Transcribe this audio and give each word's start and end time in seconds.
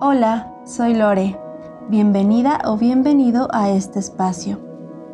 Hola, 0.00 0.52
soy 0.64 0.92
Lore. 0.92 1.38
Bienvenida 1.88 2.58
o 2.64 2.76
bienvenido 2.76 3.46
a 3.52 3.70
este 3.70 4.00
espacio, 4.00 4.58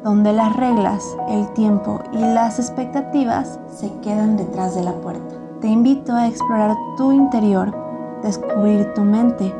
donde 0.02 0.32
las 0.32 0.56
reglas, 0.56 1.04
el 1.28 1.52
tiempo 1.52 2.00
y 2.14 2.18
las 2.18 2.58
expectativas 2.58 3.60
se 3.68 3.92
quedan 4.00 4.38
detrás 4.38 4.74
de 4.74 4.82
la 4.82 4.94
puerta. 4.94 5.34
Te 5.60 5.68
invito 5.68 6.14
a 6.14 6.26
explorar 6.26 6.74
tu 6.96 7.12
interior, 7.12 7.76
descubrir 8.22 8.94
tu 8.94 9.02
mente, 9.02 9.54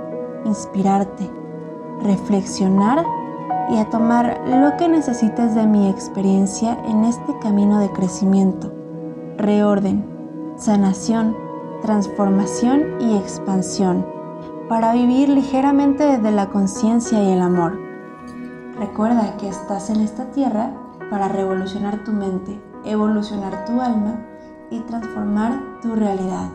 inspirarte, 0.47 1.31
reflexionar 2.03 3.05
y 3.69 3.77
a 3.77 3.91
tomar 3.91 4.41
lo 4.47 4.75
que 4.79 4.89
necesites 4.89 5.55
de 5.55 5.67
mi 5.67 5.91
experiencia 5.91 6.79
en 6.89 7.05
este 7.05 7.39
camino 7.41 7.79
de 7.79 7.93
crecimiento, 7.93 8.73
reorden, 9.37 10.03
sanación, 10.57 11.37
transformación 11.83 12.97
y 13.01 13.19
expansión 13.19 14.20
para 14.71 14.93
vivir 14.93 15.29
ligeramente 15.29 16.05
desde 16.05 16.31
la 16.31 16.47
conciencia 16.47 17.21
y 17.21 17.33
el 17.33 17.43
amor. 17.43 17.77
Recuerda 18.79 19.37
que 19.37 19.49
estás 19.49 19.91
en 19.91 20.01
esta 20.01 20.31
tierra 20.31 20.71
para 21.11 21.27
revolucionar 21.27 22.05
tu 22.05 22.13
mente, 22.13 22.57
evolucionar 22.85 23.65
tu 23.65 23.81
alma 23.81 24.25
y 24.71 24.79
transformar 24.83 25.61
tu 25.83 25.97
realidad. 25.97 26.51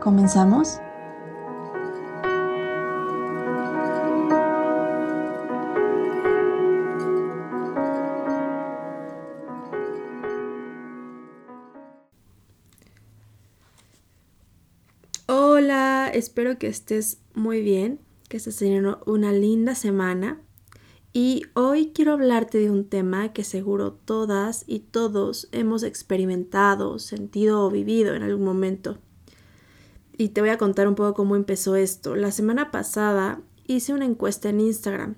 ¿Comenzamos? 0.00 0.78
Espero 16.22 16.58
que 16.58 16.68
estés 16.68 17.18
muy 17.34 17.62
bien, 17.62 18.00
que 18.28 18.36
estés 18.36 18.56
teniendo 18.56 19.02
una 19.06 19.32
linda 19.32 19.74
semana. 19.74 20.40
Y 21.12 21.42
hoy 21.54 21.92
quiero 21.94 22.12
hablarte 22.12 22.58
de 22.58 22.70
un 22.70 22.88
tema 22.88 23.32
que 23.32 23.44
seguro 23.44 23.92
todas 23.92 24.64
y 24.66 24.78
todos 24.78 25.48
hemos 25.52 25.82
experimentado, 25.82 26.98
sentido 26.98 27.66
o 27.66 27.70
vivido 27.70 28.14
en 28.14 28.22
algún 28.22 28.44
momento. 28.44 28.98
Y 30.16 30.28
te 30.28 30.40
voy 30.40 30.50
a 30.50 30.58
contar 30.58 30.88
un 30.88 30.94
poco 30.94 31.14
cómo 31.14 31.36
empezó 31.36 31.76
esto. 31.76 32.16
La 32.16 32.30
semana 32.30 32.70
pasada 32.70 33.40
hice 33.66 33.92
una 33.92 34.04
encuesta 34.04 34.48
en 34.48 34.60
Instagram, 34.60 35.16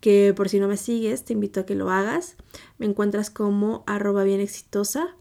que 0.00 0.34
por 0.34 0.48
si 0.48 0.58
no 0.58 0.68
me 0.68 0.76
sigues, 0.76 1.24
te 1.24 1.32
invito 1.32 1.60
a 1.60 1.66
que 1.66 1.74
lo 1.74 1.90
hagas. 1.90 2.36
Me 2.78 2.86
encuentras 2.86 3.30
como 3.30 3.84
arroba 3.86 4.24
bien 4.24 4.40
exitosa 4.40 5.16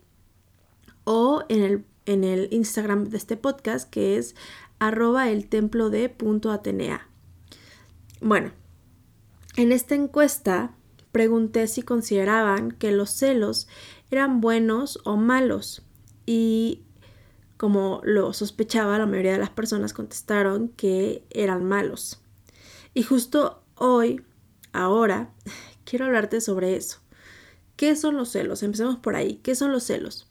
o 1.04 1.44
en 1.48 1.62
el, 1.64 1.86
en 2.06 2.24
el 2.24 2.50
Instagram 2.52 3.06
de 3.06 3.18
este 3.18 3.38
podcast 3.38 3.90
que 3.90 4.18
es 4.18 4.36
arroba 4.80 5.30
el 5.30 5.48
templo 5.48 5.90
de 5.90 6.10
punto 6.10 6.52
Atenea. 6.52 7.08
Bueno, 8.22 8.52
en 9.56 9.72
esta 9.72 9.96
encuesta 9.96 10.74
pregunté 11.12 11.68
si 11.68 11.82
consideraban 11.82 12.72
que 12.72 12.92
los 12.92 13.10
celos 13.10 13.68
eran 14.12 14.42
buenos 14.42 15.00
o 15.04 15.18
malos 15.18 15.84
y 16.26 16.84
como 17.60 18.00
lo 18.06 18.32
sospechaba, 18.32 18.98
la 18.98 19.06
mayoría 19.06 19.34
de 19.34 19.38
las 19.40 19.50
personas 19.50 19.92
contestaron 19.92 20.70
que 20.70 21.26
eran 21.30 21.66
malos. 21.66 22.22
Y 22.94 23.04
justo 23.04 23.64
hoy, 23.76 24.22
ahora, 24.72 25.34
quiero 25.84 26.06
hablarte 26.06 26.40
sobre 26.40 26.78
eso. 26.78 27.00
¿Qué 27.76 27.98
son 27.98 28.16
los 28.16 28.30
celos? 28.30 28.64
Empecemos 28.64 28.98
por 28.98 29.18
ahí. 29.18 29.42
¿Qué 29.44 29.56
son 29.56 29.74
los 29.74 29.84
celos? 29.84 30.30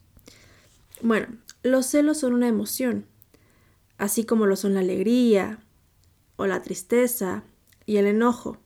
Bueno, 1.01 1.27
los 1.61 1.85
celos 1.85 2.17
son 2.17 2.33
una 2.33 2.47
emoción, 2.47 3.05
así 3.99 4.23
como 4.23 4.47
lo 4.47 4.55
son 4.55 4.73
la 4.73 4.79
alegría 4.79 5.59
o 6.37 6.47
la 6.47 6.63
tristeza 6.63 7.43
y 7.85 7.97
el 7.97 8.07
enojo. 8.07 8.57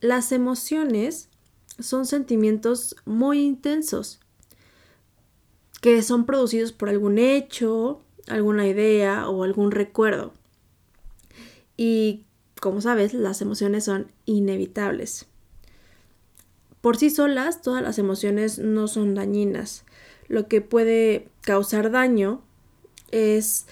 Las 0.00 0.32
emociones 0.32 1.28
son 1.78 2.04
sentimientos 2.04 2.96
muy 3.06 3.40
intensos 3.40 4.20
que 5.80 6.02
son 6.02 6.26
producidos 6.26 6.72
por 6.72 6.90
algún 6.90 7.18
hecho, 7.18 8.02
alguna 8.26 8.66
idea 8.66 9.28
o 9.28 9.44
algún 9.44 9.70
recuerdo. 9.70 10.34
Y 11.76 12.24
como 12.60 12.80
sabes, 12.80 13.14
las 13.14 13.40
emociones 13.40 13.84
son 13.84 14.10
inevitables. 14.26 15.26
Por 16.80 16.96
sí 16.96 17.08
solas, 17.08 17.62
todas 17.62 17.82
las 17.82 17.98
emociones 17.98 18.58
no 18.58 18.88
son 18.88 19.14
dañinas. 19.14 19.84
Lo 20.28 20.48
que 20.48 20.60
puede 20.60 21.28
causar 21.42 21.90
daño 21.90 22.42
es 23.10 23.66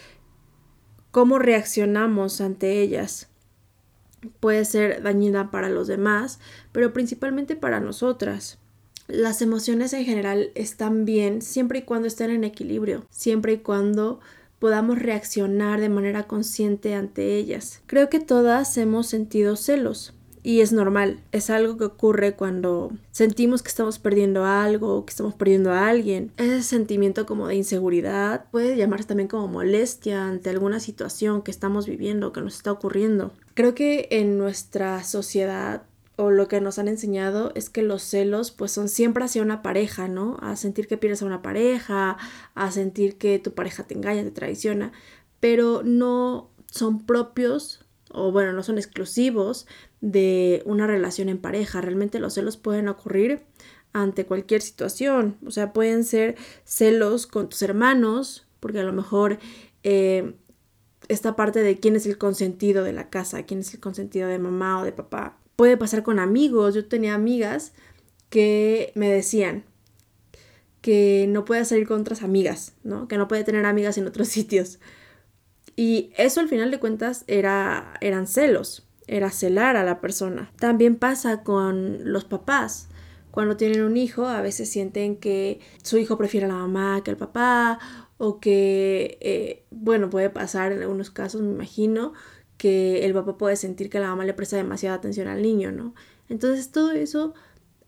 cómo 1.10 1.38
reaccionamos 1.38 2.40
ante 2.40 2.80
ellas. 2.80 3.28
Puede 4.40 4.64
ser 4.64 5.02
dañina 5.02 5.50
para 5.50 5.68
los 5.68 5.86
demás, 5.86 6.40
pero 6.72 6.92
principalmente 6.92 7.56
para 7.56 7.80
nosotras. 7.80 8.58
Las 9.06 9.40
emociones 9.40 9.92
en 9.94 10.04
general 10.04 10.50
están 10.54 11.04
bien 11.04 11.40
siempre 11.40 11.80
y 11.80 11.82
cuando 11.82 12.08
estén 12.08 12.30
en 12.30 12.44
equilibrio, 12.44 13.06
siempre 13.10 13.54
y 13.54 13.58
cuando 13.58 14.20
podamos 14.58 14.98
reaccionar 14.98 15.80
de 15.80 15.88
manera 15.88 16.24
consciente 16.24 16.94
ante 16.94 17.36
ellas. 17.36 17.80
Creo 17.86 18.10
que 18.10 18.20
todas 18.20 18.76
hemos 18.76 19.06
sentido 19.06 19.56
celos, 19.56 20.14
y 20.48 20.62
es 20.62 20.72
normal, 20.72 21.20
es 21.30 21.50
algo 21.50 21.76
que 21.76 21.84
ocurre 21.84 22.34
cuando 22.34 22.90
sentimos 23.10 23.62
que 23.62 23.68
estamos 23.68 23.98
perdiendo 23.98 24.46
algo 24.46 25.04
que 25.04 25.10
estamos 25.10 25.34
perdiendo 25.34 25.72
a 25.72 25.90
alguien. 25.90 26.32
Ese 26.38 26.62
sentimiento 26.62 27.26
como 27.26 27.48
de 27.48 27.56
inseguridad 27.56 28.46
puede 28.50 28.74
llamarse 28.74 29.08
también 29.08 29.28
como 29.28 29.46
molestia 29.46 30.26
ante 30.26 30.48
alguna 30.48 30.80
situación 30.80 31.42
que 31.42 31.50
estamos 31.50 31.86
viviendo, 31.86 32.32
que 32.32 32.40
nos 32.40 32.56
está 32.56 32.72
ocurriendo. 32.72 33.30
Creo 33.52 33.74
que 33.74 34.08
en 34.10 34.38
nuestra 34.38 35.04
sociedad 35.04 35.82
o 36.16 36.30
lo 36.30 36.48
que 36.48 36.62
nos 36.62 36.78
han 36.78 36.88
enseñado 36.88 37.52
es 37.54 37.68
que 37.68 37.82
los 37.82 38.02
celos 38.02 38.50
pues 38.50 38.72
son 38.72 38.88
siempre 38.88 39.24
hacia 39.24 39.42
una 39.42 39.60
pareja, 39.60 40.08
¿no? 40.08 40.38
A 40.40 40.56
sentir 40.56 40.88
que 40.88 40.96
pierdes 40.96 41.20
a 41.20 41.26
una 41.26 41.42
pareja, 41.42 42.16
a 42.54 42.70
sentir 42.70 43.18
que 43.18 43.38
tu 43.38 43.52
pareja 43.52 43.82
te 43.82 43.92
engaña, 43.92 44.22
te 44.22 44.30
traiciona, 44.30 44.92
pero 45.40 45.82
no 45.84 46.48
son 46.70 47.04
propios 47.04 47.84
o 48.10 48.32
bueno, 48.32 48.52
no 48.52 48.62
son 48.62 48.78
exclusivos 48.78 49.66
de 50.00 50.62
una 50.64 50.86
relación 50.86 51.28
en 51.28 51.38
pareja. 51.38 51.80
Realmente 51.80 52.20
los 52.20 52.34
celos 52.34 52.56
pueden 52.56 52.88
ocurrir 52.88 53.42
ante 53.92 54.26
cualquier 54.26 54.62
situación. 54.62 55.36
O 55.46 55.50
sea, 55.50 55.72
pueden 55.72 56.04
ser 56.04 56.36
celos 56.64 57.26
con 57.26 57.48
tus 57.48 57.62
hermanos, 57.62 58.46
porque 58.60 58.80
a 58.80 58.84
lo 58.84 58.92
mejor 58.92 59.38
eh, 59.82 60.34
esta 61.08 61.36
parte 61.36 61.62
de 61.62 61.78
quién 61.78 61.96
es 61.96 62.06
el 62.06 62.18
consentido 62.18 62.84
de 62.84 62.92
la 62.92 63.10
casa, 63.10 63.44
quién 63.44 63.60
es 63.60 63.74
el 63.74 63.80
consentido 63.80 64.28
de 64.28 64.38
mamá 64.38 64.80
o 64.80 64.84
de 64.84 64.92
papá. 64.92 65.38
Puede 65.56 65.76
pasar 65.76 66.02
con 66.02 66.18
amigos. 66.18 66.74
Yo 66.74 66.86
tenía 66.86 67.14
amigas 67.14 67.72
que 68.30 68.92
me 68.94 69.10
decían 69.10 69.64
que 70.80 71.26
no 71.28 71.44
puede 71.44 71.64
salir 71.64 71.88
con 71.88 72.00
otras 72.00 72.22
amigas, 72.22 72.74
¿no? 72.84 73.08
Que 73.08 73.18
no 73.18 73.26
puede 73.26 73.42
tener 73.42 73.64
amigas 73.66 73.98
en 73.98 74.06
otros 74.06 74.28
sitios. 74.28 74.78
Y 75.74 76.12
eso 76.16 76.40
al 76.40 76.48
final 76.48 76.70
de 76.70 76.80
cuentas 76.80 77.24
era, 77.26 77.94
eran 78.00 78.26
celos 78.26 78.87
era 79.08 79.30
celar 79.30 79.76
a 79.76 79.84
la 79.84 80.00
persona. 80.00 80.52
También 80.58 80.96
pasa 80.96 81.42
con 81.42 82.12
los 82.12 82.24
papás. 82.24 82.88
Cuando 83.30 83.56
tienen 83.56 83.82
un 83.82 83.96
hijo, 83.96 84.26
a 84.26 84.40
veces 84.40 84.70
sienten 84.70 85.16
que 85.16 85.60
su 85.82 85.98
hijo 85.98 86.16
prefiere 86.16 86.46
a 86.46 86.48
la 86.48 86.54
mamá 86.54 87.02
que 87.04 87.10
al 87.10 87.16
papá, 87.16 87.78
o 88.18 88.40
que, 88.40 89.18
eh, 89.20 89.64
bueno, 89.70 90.10
puede 90.10 90.28
pasar 90.28 90.72
en 90.72 90.82
algunos 90.82 91.10
casos, 91.10 91.40
me 91.40 91.50
imagino, 91.50 92.12
que 92.56 93.06
el 93.06 93.14
papá 93.14 93.38
puede 93.38 93.56
sentir 93.56 93.88
que 93.88 94.00
la 94.00 94.08
mamá 94.08 94.24
le 94.24 94.34
presta 94.34 94.56
demasiada 94.56 94.96
atención 94.96 95.28
al 95.28 95.40
niño, 95.42 95.72
¿no? 95.72 95.94
Entonces 96.28 96.72
todo 96.72 96.90
eso 96.90 97.32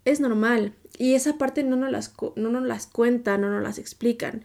es 0.04 0.20
normal 0.20 0.74
y 0.96 1.14
esa 1.14 1.36
parte 1.36 1.64
no 1.64 1.76
nos 1.76 1.90
las, 1.90 2.14
no 2.36 2.50
nos 2.50 2.62
las 2.62 2.86
cuentan, 2.86 3.40
no 3.40 3.50
nos 3.50 3.62
las 3.62 3.78
explican. 3.78 4.44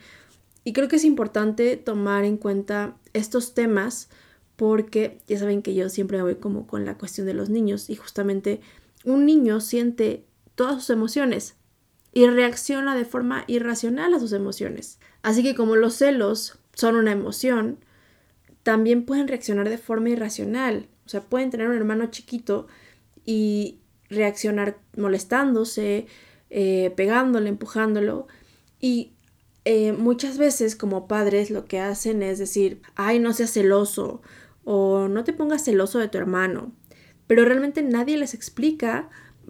Y 0.63 0.73
creo 0.73 0.87
que 0.87 0.95
es 0.95 1.05
importante 1.05 1.77
tomar 1.77 2.25
en 2.25 2.37
cuenta 2.37 2.97
estos 3.13 3.53
temas 3.53 4.09
porque 4.55 5.19
ya 5.27 5.37
saben 5.37 5.61
que 5.61 5.73
yo 5.73 5.89
siempre 5.89 6.21
voy 6.21 6.35
como 6.35 6.67
con 6.67 6.85
la 6.85 6.97
cuestión 6.97 7.27
de 7.27 7.33
los 7.33 7.49
niños 7.49 7.89
y 7.89 7.95
justamente 7.95 8.61
un 9.03 9.25
niño 9.25 9.59
siente 9.59 10.25
todas 10.55 10.75
sus 10.75 10.89
emociones 10.91 11.55
y 12.13 12.25
reacciona 12.27 12.95
de 12.95 13.05
forma 13.05 13.43
irracional 13.47 14.13
a 14.13 14.19
sus 14.19 14.31
emociones. 14.31 14.99
Así 15.21 15.43
que 15.43 15.53
como 15.53 15.75
los 15.75 15.95
celos 15.95 16.57
son 16.73 16.95
una 16.95 17.11
emoción, 17.11 17.79
también 18.63 19.05
pueden 19.05 19.27
reaccionar 19.27 19.69
de 19.69 19.77
forma 19.77 20.09
irracional. 20.09 20.87
O 21.05 21.09
sea, 21.09 21.21
pueden 21.21 21.49
tener 21.51 21.67
un 21.67 21.75
hermano 21.75 22.07
chiquito 22.07 22.67
y 23.25 23.79
reaccionar 24.09 24.77
molestándose, 24.95 26.07
eh, 26.49 26.93
pegándole, 26.95 27.49
empujándolo. 27.49 28.27
Y 28.79 29.11
eh, 29.65 29.91
muchas 29.91 30.37
veces 30.37 30.75
como 30.75 31.07
padres 31.07 31.49
lo 31.49 31.65
que 31.65 31.79
hacen 31.79 32.23
es 32.23 32.39
decir, 32.39 32.81
ay, 32.95 33.19
no 33.19 33.33
seas 33.33 33.51
celoso 33.51 34.21
o 34.65 35.07
no 35.07 35.23
te 35.23 35.31
pongas 35.31 35.63
celoso 35.63 35.99
de 35.99 36.09
tu 36.09 36.17
hermano. 36.17 36.73
Pero 37.27 37.45
realmente 37.45 37.81
nadie 37.81 38.17
les 38.17 38.33
explica 38.33 39.09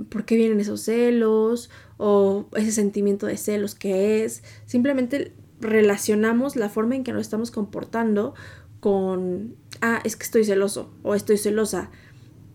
por 0.10 0.26
qué 0.26 0.36
vienen 0.36 0.60
esos 0.60 0.82
celos 0.82 1.70
o 1.98 2.48
ese 2.56 2.72
sentimiento 2.72 3.26
de 3.26 3.38
celos 3.38 3.74
que 3.74 4.24
es. 4.24 4.44
Simplemente 4.66 5.34
relacionamos 5.60 6.56
la 6.56 6.70
forma 6.70 6.96
en 6.96 7.04
que 7.04 7.14
nos 7.14 7.22
estamos 7.22 7.50
comportando 7.50 8.36
con 8.80 9.56
ah, 9.82 10.02
es 10.04 10.16
que 10.16 10.24
estoy 10.24 10.44
celoso 10.46 10.94
o 11.02 11.16
estoy 11.16 11.38
celosa, 11.38 11.90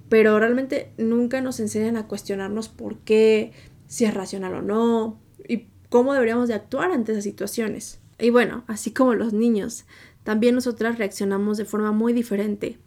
pero 0.09 0.39
realmente 0.39 0.93
nunca 0.99 1.41
nos 1.41 1.61
enseñan 1.61 1.97
a 1.97 2.06
cuestionarnos 2.06 2.69
por 2.69 2.99
qué, 2.99 3.53
si 3.87 4.05
es 4.05 4.15
racional 4.15 4.55
o 4.55 4.63
no, 4.63 5.21
y 5.49 5.69
cómo 5.89 6.13
deberíamos 6.13 6.49
de 6.49 6.55
actuar 6.55 6.93
ante 6.93 7.13
esas 7.13 7.25
situaciones. 7.25 8.01
Y 8.19 8.31
bueno, 8.31 8.65
así 8.67 8.93
como 8.93 9.15
los 9.15 9.33
niños, 9.33 9.87
también 10.31 10.55
nosotras 10.55 10.97
reaccionamos 10.97 11.59
de 11.59 11.65
forma 11.65 11.91
muy 11.91 12.12
diferente 12.12 12.79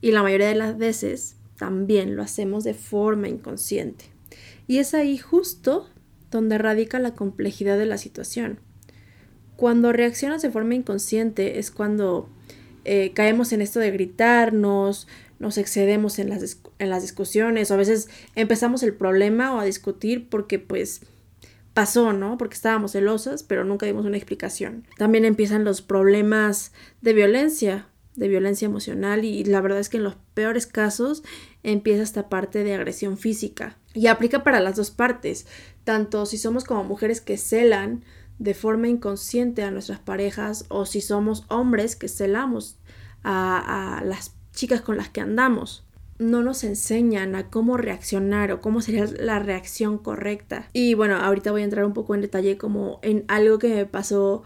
y 0.00 0.12
la 0.12 0.22
mayoría 0.22 0.48
de 0.48 0.54
las 0.54 0.78
veces 0.78 1.36
también 1.58 2.16
lo 2.16 2.22
hacemos 2.22 2.64
de 2.64 2.72
forma 2.72 3.28
inconsciente. 3.28 4.06
Y 4.66 4.78
es 4.78 4.94
ahí 4.94 5.18
justo 5.18 5.86
donde 6.30 6.56
radica 6.56 6.98
la 6.98 7.14
complejidad 7.14 7.76
de 7.76 7.84
la 7.84 7.98
situación. 7.98 8.60
Cuando 9.56 9.92
reaccionas 9.92 10.40
de 10.40 10.50
forma 10.50 10.76
inconsciente 10.76 11.58
es 11.58 11.70
cuando 11.70 12.30
eh, 12.86 13.12
caemos 13.12 13.52
en 13.52 13.60
esto 13.60 13.80
de 13.80 13.90
gritarnos, 13.90 15.08
nos 15.38 15.58
excedemos 15.58 16.18
en 16.18 16.30
las, 16.30 16.58
en 16.78 16.88
las 16.88 17.02
discusiones 17.02 17.70
o 17.70 17.74
a 17.74 17.76
veces 17.76 18.08
empezamos 18.34 18.82
el 18.82 18.94
problema 18.94 19.54
o 19.54 19.58
a 19.58 19.66
discutir 19.66 20.30
porque 20.30 20.58
pues 20.58 21.02
pasó, 21.78 22.12
¿no? 22.12 22.36
Porque 22.38 22.56
estábamos 22.56 22.90
celosas, 22.90 23.44
pero 23.44 23.62
nunca 23.62 23.86
dimos 23.86 24.04
una 24.04 24.16
explicación. 24.16 24.84
También 24.96 25.24
empiezan 25.24 25.62
los 25.62 25.80
problemas 25.80 26.72
de 27.02 27.12
violencia, 27.12 27.86
de 28.16 28.26
violencia 28.26 28.66
emocional 28.66 29.24
y 29.24 29.44
la 29.44 29.60
verdad 29.60 29.78
es 29.78 29.88
que 29.88 29.98
en 29.98 30.02
los 30.02 30.16
peores 30.34 30.66
casos 30.66 31.22
empieza 31.62 32.02
esta 32.02 32.28
parte 32.28 32.64
de 32.64 32.74
agresión 32.74 33.16
física. 33.16 33.78
Y 33.94 34.08
aplica 34.08 34.42
para 34.42 34.58
las 34.58 34.74
dos 34.74 34.90
partes, 34.90 35.46
tanto 35.84 36.26
si 36.26 36.36
somos 36.36 36.64
como 36.64 36.82
mujeres 36.82 37.20
que 37.20 37.36
celan 37.36 38.02
de 38.40 38.54
forma 38.54 38.88
inconsciente 38.88 39.62
a 39.62 39.70
nuestras 39.70 40.00
parejas 40.00 40.64
o 40.70 40.84
si 40.84 41.00
somos 41.00 41.44
hombres 41.46 41.94
que 41.94 42.08
celamos 42.08 42.80
a, 43.22 43.98
a 43.98 44.04
las 44.04 44.34
chicas 44.52 44.80
con 44.80 44.96
las 44.96 45.10
que 45.10 45.20
andamos 45.20 45.86
no 46.18 46.42
nos 46.42 46.64
enseñan 46.64 47.34
a 47.34 47.48
cómo 47.50 47.76
reaccionar 47.76 48.52
o 48.52 48.60
cómo 48.60 48.80
sería 48.80 49.06
la 49.18 49.38
reacción 49.38 49.98
correcta. 49.98 50.68
Y 50.72 50.94
bueno, 50.94 51.16
ahorita 51.16 51.50
voy 51.50 51.62
a 51.62 51.64
entrar 51.64 51.84
un 51.84 51.94
poco 51.94 52.14
en 52.14 52.20
detalle 52.20 52.58
como 52.58 52.98
en 53.02 53.24
algo 53.28 53.58
que 53.58 53.68
me 53.68 53.86
pasó 53.86 54.42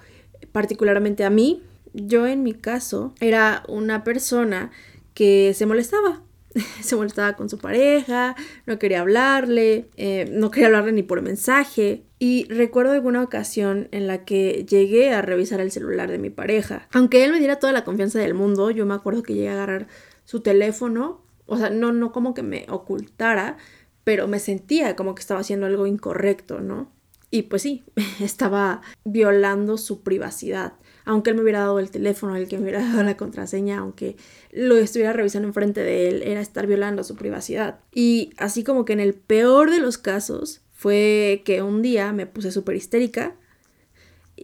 particularmente 0.52 1.24
a 1.24 1.30
mí. 1.30 1.62
Yo 1.94 2.26
en 2.26 2.42
mi 2.42 2.54
caso 2.54 3.14
era 3.20 3.62
una 3.68 4.04
persona 4.04 4.70
que 5.14 5.52
se 5.54 5.66
molestaba. 5.66 6.22
se 6.82 6.96
molestaba 6.96 7.34
con 7.34 7.48
su 7.48 7.56
pareja, 7.58 8.36
no 8.66 8.78
quería 8.78 9.00
hablarle, 9.00 9.88
eh, 9.96 10.28
no 10.30 10.50
quería 10.50 10.66
hablarle 10.66 10.92
ni 10.92 11.02
por 11.02 11.22
mensaje. 11.22 12.02
Y 12.18 12.44
recuerdo 12.48 12.92
alguna 12.92 13.22
ocasión 13.22 13.88
en 13.90 14.06
la 14.06 14.24
que 14.24 14.64
llegué 14.68 15.12
a 15.12 15.22
revisar 15.22 15.60
el 15.60 15.70
celular 15.70 16.10
de 16.10 16.18
mi 16.18 16.30
pareja. 16.30 16.88
Aunque 16.92 17.24
él 17.24 17.32
me 17.32 17.38
diera 17.38 17.58
toda 17.58 17.72
la 17.72 17.84
confianza 17.84 18.18
del 18.18 18.34
mundo, 18.34 18.70
yo 18.70 18.86
me 18.86 18.94
acuerdo 18.94 19.22
que 19.22 19.34
llegué 19.34 19.48
a 19.48 19.54
agarrar 19.54 19.88
su 20.24 20.40
teléfono 20.40 21.22
o 21.52 21.56
sea, 21.58 21.70
no, 21.70 21.92
no 21.92 22.12
como 22.12 22.32
que 22.32 22.42
me 22.42 22.66
ocultara, 22.68 23.58
pero 24.04 24.26
me 24.26 24.38
sentía 24.38 24.96
como 24.96 25.14
que 25.14 25.20
estaba 25.20 25.40
haciendo 25.40 25.66
algo 25.66 25.86
incorrecto, 25.86 26.60
¿no? 26.60 26.90
Y 27.30 27.42
pues 27.42 27.62
sí, 27.62 27.84
estaba 28.20 28.80
violando 29.04 29.76
su 29.76 30.02
privacidad. 30.02 30.74
Aunque 31.04 31.30
él 31.30 31.36
me 31.36 31.42
hubiera 31.42 31.60
dado 31.60 31.78
el 31.78 31.90
teléfono, 31.90 32.36
el 32.36 32.48
que 32.48 32.56
me 32.56 32.62
hubiera 32.62 32.80
dado 32.88 33.02
la 33.02 33.16
contraseña, 33.16 33.78
aunque 33.78 34.16
lo 34.50 34.76
estuviera 34.76 35.12
revisando 35.12 35.48
enfrente 35.48 35.82
de 35.82 36.08
él, 36.08 36.22
era 36.22 36.40
estar 36.40 36.66
violando 36.66 37.04
su 37.04 37.16
privacidad. 37.16 37.80
Y 37.92 38.30
así 38.38 38.64
como 38.64 38.84
que 38.84 38.94
en 38.94 39.00
el 39.00 39.14
peor 39.14 39.70
de 39.70 39.78
los 39.80 39.98
casos 39.98 40.62
fue 40.72 41.42
que 41.44 41.62
un 41.62 41.82
día 41.82 42.12
me 42.12 42.26
puse 42.26 42.50
súper 42.50 42.76
histérica 42.76 43.36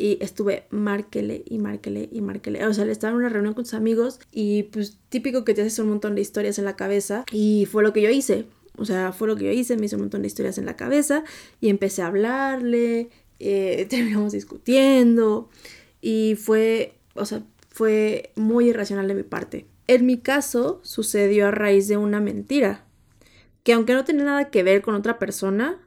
y 0.00 0.16
estuve 0.20 0.68
márquele 0.70 1.42
y 1.44 1.58
márquele 1.58 2.08
y 2.12 2.20
márquele. 2.20 2.64
O 2.64 2.72
sea, 2.72 2.84
le 2.84 2.92
estaba 2.92 3.10
en 3.10 3.18
una 3.18 3.28
reunión 3.28 3.52
con 3.52 3.64
sus 3.64 3.74
amigos 3.74 4.20
y 4.30 4.62
pues 4.64 4.96
típico 5.08 5.44
que 5.44 5.54
te 5.54 5.62
haces 5.62 5.80
un 5.80 5.88
montón 5.88 6.14
de 6.14 6.20
historias 6.20 6.56
en 6.60 6.64
la 6.64 6.76
cabeza 6.76 7.24
y 7.32 7.66
fue 7.66 7.82
lo 7.82 7.92
que 7.92 8.02
yo 8.02 8.08
hice. 8.08 8.46
O 8.76 8.84
sea, 8.84 9.10
fue 9.10 9.26
lo 9.26 9.34
que 9.34 9.46
yo 9.46 9.50
hice, 9.50 9.76
me 9.76 9.86
hice 9.86 9.96
un 9.96 10.02
montón 10.02 10.22
de 10.22 10.28
historias 10.28 10.56
en 10.56 10.66
la 10.66 10.76
cabeza 10.76 11.24
y 11.60 11.68
empecé 11.68 12.02
a 12.02 12.06
hablarle, 12.06 13.10
eh, 13.40 13.86
terminamos 13.90 14.32
discutiendo 14.32 15.50
y 16.00 16.36
fue, 16.36 16.94
o 17.14 17.24
sea, 17.24 17.42
fue 17.68 18.30
muy 18.36 18.68
irracional 18.68 19.08
de 19.08 19.14
mi 19.14 19.24
parte. 19.24 19.66
En 19.88 20.06
mi 20.06 20.18
caso 20.18 20.78
sucedió 20.84 21.48
a 21.48 21.50
raíz 21.50 21.88
de 21.88 21.96
una 21.96 22.20
mentira, 22.20 22.84
que 23.64 23.72
aunque 23.72 23.94
no 23.94 24.04
tenía 24.04 24.24
nada 24.24 24.50
que 24.50 24.62
ver 24.62 24.80
con 24.80 24.94
otra 24.94 25.18
persona, 25.18 25.80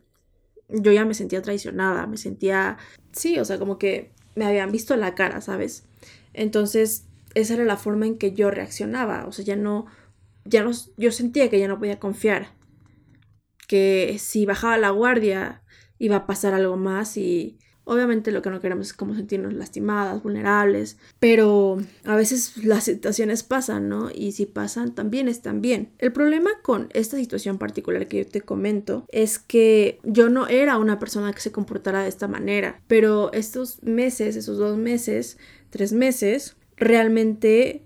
yo 0.68 0.92
ya 0.92 1.06
me 1.06 1.14
sentía 1.14 1.42
traicionada, 1.42 2.08
me 2.08 2.18
sentía, 2.18 2.78
sí, 3.12 3.40
o 3.40 3.46
sea, 3.46 3.60
como 3.60 3.78
que 3.78 4.12
me 4.36 4.46
habían 4.46 4.72
visto 4.72 4.96
la 4.96 5.16
cara, 5.16 5.42
¿sabes? 5.42 5.84
Entonces, 6.34 7.06
esa 7.36 7.56
era 7.56 7.66
la 7.66 7.78
forma 7.78 8.06
en 8.08 8.18
que 8.18 8.34
yo 8.34 8.52
reaccionaba, 8.52 9.26
o 9.26 9.32
sea, 9.32 9.46
ya 9.46 9.56
no, 9.56 9.86
ya 10.46 10.64
no, 10.64 10.72
yo 10.98 11.12
sentía 11.12 11.50
que 11.50 11.60
ya 11.60 11.68
no 11.68 11.80
podía 11.80 12.00
confiar, 12.00 12.54
que 13.68 14.18
si 14.20 14.46
bajaba 14.46 14.78
la 14.78 14.90
guardia 14.90 15.64
iba 15.98 16.18
a 16.18 16.28
pasar 16.28 16.54
algo 16.54 16.78
más 16.78 17.16
y 17.18 17.60
Obviamente 17.84 18.32
lo 18.32 18.42
que 18.42 18.50
no 18.50 18.62
queremos 18.62 18.88
es 18.88 18.94
como 18.94 19.16
sentirnos 19.16 19.54
lastimadas, 19.54 20.22
vulnerables, 20.22 20.98
pero 21.20 21.78
a 22.06 22.16
veces 22.16 22.64
las 22.64 22.84
situaciones 22.84 23.44
pasan, 23.44 23.90
¿no? 23.90 24.10
Y 24.14 24.34
si 24.34 24.46
pasan, 24.46 24.94
también 24.94 25.28
están 25.28 25.62
bien. 25.62 25.90
El 25.98 26.14
problema 26.14 26.52
con 26.62 26.90
esta 26.94 27.18
situación 27.18 27.58
particular 27.58 28.08
que 28.08 28.24
yo 28.24 28.28
te 28.28 28.42
comento 28.42 29.06
es 29.12 29.40
que 29.40 30.00
yo 30.04 30.30
no 30.30 30.48
era 30.48 30.78
una 30.78 31.00
persona 31.00 31.34
que 31.34 31.42
se 31.42 31.52
comportara 31.52 32.04
de 32.04 32.10
esta 32.10 32.28
manera, 32.28 32.80
pero 32.88 33.34
estos 33.34 33.82
meses, 33.84 34.36
esos 34.36 34.58
dos 34.58 34.78
meses, 34.78 35.38
tres 35.70 35.92
meses, 35.92 36.56
realmente 36.78 37.84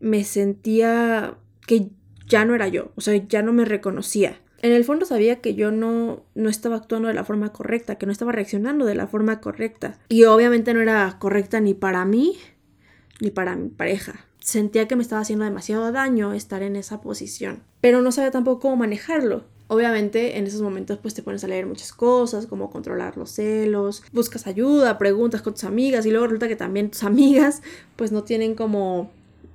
me 0.00 0.24
sentía 0.24 1.36
que 1.66 1.90
ya 2.26 2.44
no 2.44 2.54
era 2.54 2.68
yo, 2.68 2.92
o 2.96 3.00
sea, 3.00 3.14
ya 3.28 3.42
no 3.42 3.52
me 3.52 3.64
reconocía 3.64 4.40
en 4.60 4.72
el 4.72 4.84
fondo 4.84 5.06
sabía 5.06 5.40
que 5.40 5.54
yo 5.54 5.70
no, 5.70 6.22
no 6.34 6.48
estaba 6.48 6.76
actuando 6.76 7.08
de 7.08 7.14
la 7.14 7.24
forma 7.24 7.52
correcta, 7.52 7.96
que 7.96 8.06
no 8.06 8.12
estaba 8.12 8.32
reaccionando 8.32 8.84
de 8.86 8.94
la 8.94 9.06
forma 9.06 9.40
correcta. 9.40 9.98
Y 10.08 10.24
obviamente 10.24 10.74
no 10.74 10.80
era 10.80 11.16
correcta 11.18 11.60
ni 11.60 11.74
para 11.74 12.04
mí 12.04 12.36
ni 13.20 13.30
para 13.30 13.56
mi 13.56 13.68
pareja. 13.68 14.26
Sentía 14.40 14.88
que 14.88 14.96
me 14.96 15.02
estaba 15.02 15.20
haciendo 15.20 15.44
demasiado 15.44 15.92
daño 15.92 16.32
estar 16.32 16.62
en 16.62 16.76
esa 16.76 17.00
posición, 17.00 17.62
pero 17.80 18.00
no 18.02 18.12
sabía 18.12 18.30
tampoco 18.30 18.60
cómo 18.60 18.76
manejarlo. 18.76 19.44
Obviamente 19.66 20.38
en 20.38 20.46
esos 20.46 20.62
momentos 20.62 20.98
pues 20.98 21.12
te 21.12 21.22
pones 21.22 21.44
a 21.44 21.48
leer 21.48 21.66
muchas 21.66 21.92
cosas, 21.92 22.46
como 22.46 22.70
controlar 22.70 23.18
los 23.18 23.32
celos, 23.32 24.02
buscas 24.12 24.46
ayuda, 24.46 24.96
preguntas 24.96 25.42
con 25.42 25.52
tus 25.52 25.64
amigas 25.64 26.06
y 26.06 26.10
luego 26.10 26.26
resulta 26.26 26.48
que 26.48 26.56
también 26.56 26.90
tus 26.90 27.02
amigas 27.04 27.62
pues 27.96 28.10
no 28.10 28.24
tienen 28.24 28.54
como 28.54 29.10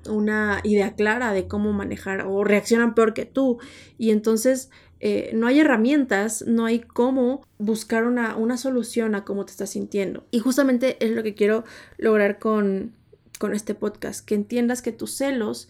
una 0.08 0.60
idea 0.64 0.94
clara 0.96 1.34
de 1.34 1.48
cómo 1.48 1.74
manejar 1.74 2.26
o 2.28 2.44
reaccionan 2.44 2.94
peor 2.94 3.14
que 3.14 3.26
tú 3.26 3.58
y 3.98 4.12
entonces 4.12 4.70
eh, 5.06 5.32
no 5.34 5.48
hay 5.48 5.60
herramientas, 5.60 6.46
no 6.48 6.64
hay 6.64 6.80
cómo 6.80 7.46
buscar 7.58 8.06
una, 8.06 8.38
una, 8.38 8.56
solución 8.56 9.16
a 9.16 9.26
cómo 9.26 9.44
te 9.44 9.52
estás 9.52 9.72
sintiendo. 9.72 10.26
Y 10.32 10.40
justamente 10.40 10.96
es 11.06 11.12
lo 11.12 11.24
que 11.24 11.36
quiero 11.36 11.66
lograr 11.98 12.40
con, 12.40 12.94
con 13.38 13.54
este 13.54 13.76
podcast, 13.76 14.26
que 14.26 14.34
entiendas 14.34 14.82
que 14.82 14.94
tus 14.94 15.12
celos 15.12 15.68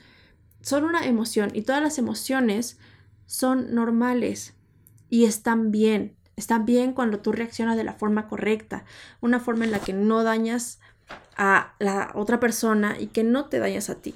son 0.61 0.83
una 0.83 1.07
emoción 1.07 1.49
y 1.55 1.63
todas 1.63 1.81
las 1.81 1.97
emociones 1.97 2.77
son 3.25 3.73
normales 3.73 4.53
y 5.09 5.25
están 5.25 5.71
bien. 5.71 6.15
Están 6.35 6.67
bien 6.67 6.93
cuando 6.93 7.19
tú 7.19 7.31
reaccionas 7.31 7.75
de 7.75 7.85
la 7.85 7.93
forma 7.93 8.27
correcta, 8.27 8.85
una 9.19 9.39
forma 9.39 9.65
en 9.65 9.71
la 9.71 9.79
que 9.79 9.93
no 9.93 10.21
dañas 10.21 10.79
a 11.35 11.73
la 11.79 12.11
otra 12.13 12.39
persona 12.39 12.97
y 12.99 13.07
que 13.07 13.23
no 13.23 13.45
te 13.45 13.57
dañas 13.57 13.89
a 13.89 13.95
ti 13.95 14.13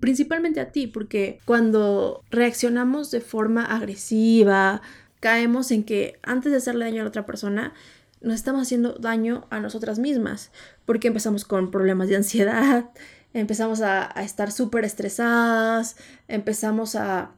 principalmente 0.00 0.60
a 0.60 0.70
ti, 0.70 0.86
porque 0.86 1.40
cuando 1.44 2.22
reaccionamos 2.30 3.10
de 3.10 3.20
forma 3.20 3.64
agresiva, 3.64 4.82
caemos 5.20 5.70
en 5.70 5.84
que 5.84 6.18
antes 6.22 6.52
de 6.52 6.58
hacerle 6.58 6.84
daño 6.84 7.00
a 7.00 7.04
la 7.04 7.08
otra 7.08 7.26
persona, 7.26 7.72
nos 8.20 8.34
estamos 8.34 8.62
haciendo 8.62 8.94
daño 8.94 9.46
a 9.50 9.60
nosotras 9.60 9.98
mismas, 9.98 10.50
porque 10.84 11.08
empezamos 11.08 11.44
con 11.44 11.70
problemas 11.70 12.08
de 12.08 12.16
ansiedad, 12.16 12.90
empezamos 13.34 13.80
a, 13.82 14.04
estar 14.22 14.52
súper 14.52 14.84
estresadas, 14.84 15.96
empezamos 16.28 16.94
a 16.94 17.32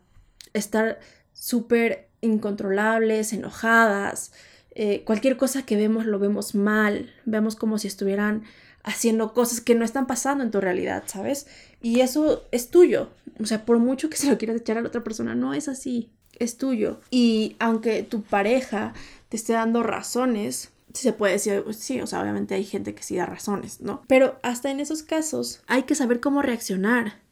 estar 0.53 1.01
súper 1.33 2.09
incontrolables, 2.21 3.33
enojadas, 3.33 4.33
eh, 4.75 5.03
cualquier 5.05 5.37
cosa 5.37 5.65
que 5.65 5.77
vemos 5.77 6.05
lo 6.05 6.19
vemos 6.19 6.55
mal, 6.55 7.13
vemos 7.25 7.55
como 7.55 7.79
si 7.79 7.87
estuvieran 7.87 8.45
haciendo 8.85 9.33
cosas 9.33 9.61
que 9.61 9.75
no 9.75 9.85
están 9.85 10.07
pasando 10.07 10.45
en 10.45 10.51
tu 10.51 10.61
realidad, 10.61 11.05
¿sabes? 11.07 11.47
Y 11.81 12.01
eso 12.01 12.45
es 12.53 12.71
tuyo. 12.71 13.11
O 13.41 13.47
sea, 13.47 13.65
por 13.65 13.79
mucho 13.79 14.11
que 14.11 14.17
se 14.17 14.31
lo 14.31 14.39
quieras 14.39 14.61
echar 14.61 14.79
a 14.79 14.83
la 14.83 14.89
otra 14.89 15.03
persona, 15.03 15.35
no 15.35 15.55
es 15.55 15.69
así. 15.69 16.13
Es 16.39 16.59
tuyo. 16.59 17.01
Y 17.11 17.57
aunque 17.59 18.03
tu 18.03 18.23
pareja 18.23 18.93
te 19.31 19.37
esté 19.37 19.55
dando 19.55 19.83
razones, 19.83 20.71
se 20.93 21.13
puede 21.13 21.35
decir, 21.35 21.65
sí, 21.73 22.01
o 22.01 22.07
sea, 22.07 22.21
obviamente 22.21 22.55
hay 22.55 22.65
gente 22.65 22.95
que 22.95 23.03
sí 23.03 23.17
da 23.17 23.27
razones, 23.27 23.81
¿no? 23.81 24.03
Pero 24.07 24.39
hasta 24.43 24.71
en 24.71 24.81
esos 24.81 25.03
casos 25.03 25.63
hay 25.67 25.85
que 25.85 25.95
saber 25.95 26.21
cómo 26.21 26.43
reaccionar. 26.43 27.23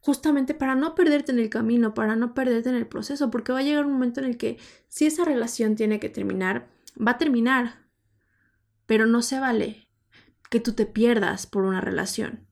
Justamente 0.00 0.54
para 0.54 0.76
no 0.76 0.94
perderte 0.94 1.32
en 1.32 1.40
el 1.40 1.50
camino, 1.50 1.92
para 1.92 2.14
no 2.14 2.32
perderte 2.34 2.68
en 2.68 2.76
el 2.76 2.86
proceso, 2.86 3.30
porque 3.30 3.52
va 3.52 3.58
a 3.58 3.64
llegar 3.64 3.84
un 3.84 3.94
momento 3.94 4.20
en 4.20 4.26
el 4.26 4.36
que 4.36 4.58
si 4.88 5.06
esa 5.06 5.24
relación 5.24 5.74
tiene 5.74 5.98
que 5.98 6.08
terminar, 6.08 6.68
va 6.96 7.12
a 7.12 7.18
terminar. 7.18 7.84
Pero 8.86 9.06
no 9.06 9.20
se 9.20 9.40
vale 9.40 9.85
que 10.50 10.60
tú 10.60 10.72
te 10.72 10.86
pierdas 10.86 11.46
por 11.46 11.64
una 11.64 11.80
relación, 11.80 12.46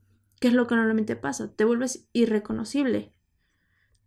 ¿Qué 0.44 0.48
es 0.48 0.54
lo 0.54 0.66
que 0.66 0.74
normalmente 0.74 1.16
pasa? 1.16 1.48
Te 1.48 1.64
vuelves 1.64 2.06
irreconocible, 2.12 3.14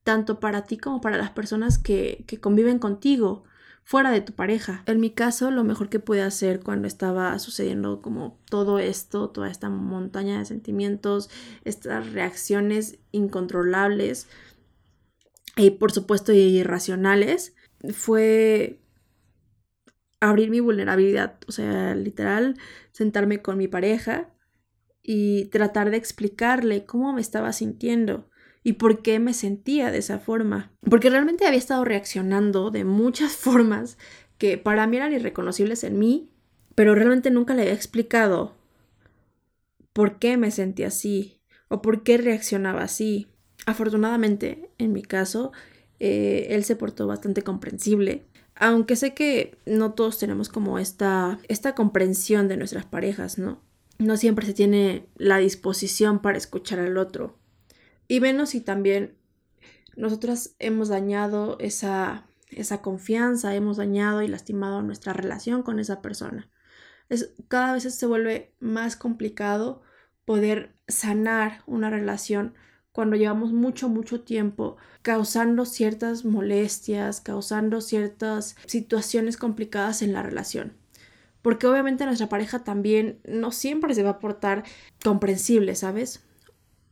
tanto 0.03 0.39
para 0.39 0.65
ti 0.65 0.77
como 0.77 1.01
para 1.01 1.17
las 1.17 1.31
personas 1.31 1.79
que, 1.79 2.25
que 2.27 2.39
conviven 2.39 2.77
contigo, 2.77 3.43
fuera 3.83 4.11
de 4.11 4.21
tu 4.21 4.33
pareja. 4.33 4.83
En 4.85 4.99
mi 4.99 5.09
caso, 5.09 5.49
lo 5.49 5.63
mejor 5.63 5.89
que 5.89 5.99
pude 5.99 6.21
hacer 6.21 6.59
cuando 6.59 6.87
estaba 6.87 7.39
sucediendo 7.39 8.03
como 8.03 8.39
todo 8.51 8.77
esto, 8.77 9.31
toda 9.31 9.49
esta 9.49 9.69
montaña 9.69 10.37
de 10.37 10.45
sentimientos, 10.45 11.31
estas 11.65 12.11
reacciones 12.11 12.99
incontrolables 13.11 14.27
y 15.55 15.71
por 15.71 15.91
supuesto 15.91 16.33
irracionales, 16.33 17.55
fue 17.93 18.79
abrir 20.19 20.49
mi 20.49 20.59
vulnerabilidad, 20.59 21.37
o 21.47 21.51
sea, 21.51 21.95
literal, 21.95 22.57
sentarme 22.91 23.41
con 23.41 23.57
mi 23.57 23.67
pareja 23.67 24.29
y 25.03 25.45
tratar 25.45 25.89
de 25.91 25.97
explicarle 25.97 26.85
cómo 26.85 27.13
me 27.13 27.21
estaba 27.21 27.53
sintiendo 27.53 28.29
y 28.63 28.73
por 28.73 29.01
qué 29.01 29.19
me 29.19 29.33
sentía 29.33 29.91
de 29.91 29.99
esa 29.99 30.19
forma. 30.19 30.71
Porque 30.89 31.09
realmente 31.09 31.45
había 31.45 31.59
estado 31.59 31.85
reaccionando 31.85 32.71
de 32.71 32.83
muchas 32.83 33.31
formas 33.35 33.97
que 34.37 34.57
para 34.57 34.87
mí 34.87 34.97
eran 34.97 35.13
irreconocibles 35.13 35.83
en 35.83 35.97
mí, 35.97 36.29
pero 36.75 36.93
realmente 36.93 37.31
nunca 37.31 37.53
le 37.53 37.61
había 37.63 37.73
explicado 37.73 38.55
por 39.93 40.19
qué 40.19 40.37
me 40.37 40.51
sentía 40.51 40.87
así 40.87 41.41
o 41.69 41.81
por 41.81 42.03
qué 42.03 42.17
reaccionaba 42.17 42.83
así. 42.83 43.27
Afortunadamente, 43.65 44.69
en 44.77 44.93
mi 44.93 45.01
caso, 45.01 45.51
eh, 45.99 46.47
él 46.49 46.63
se 46.63 46.75
portó 46.75 47.07
bastante 47.07 47.41
comprensible. 47.41 48.25
Aunque 48.59 48.95
sé 48.95 49.13
que 49.13 49.57
no 49.65 49.93
todos 49.93 50.17
tenemos 50.17 50.49
como 50.49 50.79
esta, 50.79 51.39
esta 51.47 51.75
comprensión 51.75 52.47
de 52.47 52.57
nuestras 52.57 52.85
parejas, 52.85 53.37
¿no? 53.37 53.61
No 53.99 54.17
siempre 54.17 54.45
se 54.45 54.53
tiene 54.53 55.07
la 55.15 55.37
disposición 55.37 56.21
para 56.21 56.37
escuchar 56.37 56.79
al 56.79 56.97
otro. 56.97 57.37
Y 58.07 58.19
menos 58.19 58.49
si 58.49 58.61
también 58.61 59.15
nosotras 59.95 60.55
hemos 60.59 60.89
dañado 60.89 61.57
esa, 61.59 62.27
esa 62.49 62.81
confianza, 62.81 63.55
hemos 63.55 63.77
dañado 63.77 64.21
y 64.21 64.27
lastimado 64.27 64.81
nuestra 64.81 65.13
relación 65.13 65.63
con 65.63 65.79
esa 65.79 66.01
persona. 66.01 66.49
Es, 67.09 67.33
cada 67.47 67.73
vez 67.73 67.83
se 67.83 68.05
vuelve 68.05 68.53
más 68.59 68.95
complicado 68.95 69.81
poder 70.25 70.75
sanar 70.87 71.61
una 71.65 71.89
relación 71.89 72.55
cuando 72.97 73.15
llevamos 73.15 73.53
mucho, 73.53 73.89
mucho 73.89 74.21
tiempo 74.21 74.75
causando 75.03 75.65
ciertas 75.65 76.25
molestias, 76.25 77.21
causando 77.21 77.79
ciertas 77.79 78.55
situaciones 78.65 79.37
complicadas 79.37 80.01
en 80.01 80.13
la 80.13 80.23
relación. 80.23 80.73
Porque 81.43 81.67
obviamente 81.67 82.07
nuestra 82.07 82.27
pareja 82.27 82.63
también 82.63 83.19
no 83.23 83.51
siempre 83.51 83.93
se 83.93 84.01
va 84.01 84.09
a 84.09 84.19
portar 84.19 84.63
comprensible, 85.03 85.75
¿sabes? 85.75 86.23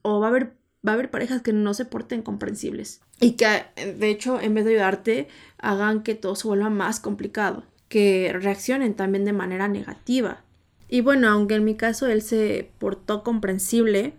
O 0.03 0.19
va 0.19 0.27
a 0.27 0.29
haber, 0.29 0.53
va 0.88 0.91
a 0.91 0.93
haber 0.93 1.09
parejas 1.09 1.41
que 1.41 1.53
no 1.53 1.74
se 1.74 1.85
porten 1.85 2.21
comprensibles. 2.21 3.01
Y 3.19 3.31
que 3.31 3.63
de 3.75 4.09
hecho, 4.12 4.39
en 4.39 4.53
vez 4.53 4.65
de 4.65 4.74
ayudarte, 4.74 5.27
hagan 5.57 6.03
que 6.03 6.13
todo 6.13 6.35
se 6.35 6.47
vuelva 6.47 6.69
más 6.69 7.00
complicado. 7.00 7.63
Que 7.88 8.31
reaccionen 8.31 8.93
también 8.93 9.25
de 9.25 9.33
manera 9.33 9.67
negativa. 9.67 10.43
Y 10.88 11.01
bueno, 11.01 11.29
aunque 11.29 11.55
en 11.55 11.65
mi 11.65 11.74
caso 11.74 12.05
él 12.05 12.21
se 12.21 12.69
portó 12.77 13.24
comprensible, 13.24 14.13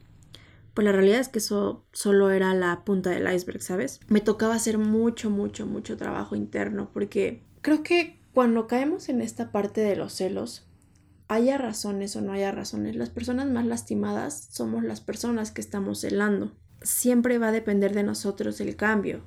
pues 0.77 0.85
la 0.85 0.93
realidad 0.93 1.21
es 1.21 1.31
que 1.31 1.39
eso 1.39 1.87
solo 1.93 2.31
era 2.31 2.53
la 2.53 2.85
punta 2.85 3.09
del 3.09 3.35
iceberg, 3.35 3.63
¿sabes? 3.63 3.99
Me 4.09 4.21
tocaba 4.21 4.55
hacer 4.55 4.77
mucho, 4.77 5.31
mucho, 5.31 5.65
mucho 5.65 5.97
trabajo 5.97 6.37
interno 6.37 6.91
porque 6.93 7.43
creo 7.63 7.83
que 7.83 8.21
cuando 8.35 8.67
caemos 8.67 9.09
en 9.09 9.23
esta 9.23 9.53
parte 9.53 9.81
de 9.81 9.97
los 9.97 10.13
celos, 10.13 10.69
haya 11.29 11.57
razones 11.57 12.15
o 12.15 12.21
no 12.21 12.33
haya 12.33 12.53
razones, 12.53 12.95
las 12.95 13.09
personas 13.09 13.49
más 13.49 13.65
lastimadas 13.65 14.49
somos 14.51 14.85
las 14.85 15.01
personas 15.01 15.51
que 15.51 15.63
estamos 15.63 16.01
celando. 16.01 16.53
Siempre 16.83 17.39
va 17.39 17.49
a 17.49 17.53
depender 17.53 17.95
de 17.95 18.03
nosotros 18.03 18.61
el 18.61 18.77
cambio. 18.77 19.23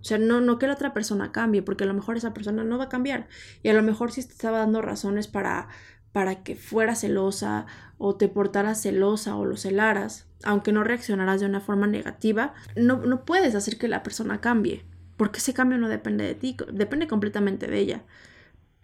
O 0.00 0.04
sea, 0.04 0.16
no, 0.16 0.40
no 0.40 0.58
que 0.58 0.68
la 0.68 0.72
otra 0.72 0.94
persona 0.94 1.32
cambie, 1.32 1.60
porque 1.60 1.84
a 1.84 1.86
lo 1.86 1.92
mejor 1.92 2.16
esa 2.16 2.32
persona 2.32 2.64
no 2.64 2.78
va 2.78 2.84
a 2.84 2.88
cambiar. 2.88 3.28
Y 3.62 3.68
a 3.68 3.74
lo 3.74 3.82
mejor 3.82 4.10
si 4.10 4.24
te 4.24 4.32
estaba 4.32 4.60
dando 4.60 4.80
razones 4.80 5.28
para, 5.28 5.68
para 6.12 6.42
que 6.42 6.56
fuera 6.56 6.94
celosa 6.94 7.66
o 7.98 8.16
te 8.16 8.28
portaras 8.28 8.82
celosa 8.82 9.36
o 9.36 9.44
lo 9.44 9.56
celaras, 9.56 10.26
aunque 10.44 10.72
no 10.72 10.84
reaccionarás 10.84 11.40
de 11.40 11.46
una 11.46 11.60
forma 11.60 11.86
negativa, 11.86 12.54
no, 12.76 12.98
no 12.98 13.24
puedes 13.24 13.54
hacer 13.54 13.78
que 13.78 13.88
la 13.88 14.02
persona 14.02 14.40
cambie, 14.40 14.84
porque 15.16 15.38
ese 15.38 15.54
cambio 15.54 15.78
no 15.78 15.88
depende 15.88 16.24
de 16.24 16.34
ti, 16.34 16.56
depende 16.72 17.08
completamente 17.08 17.66
de 17.66 17.78
ella. 17.78 18.04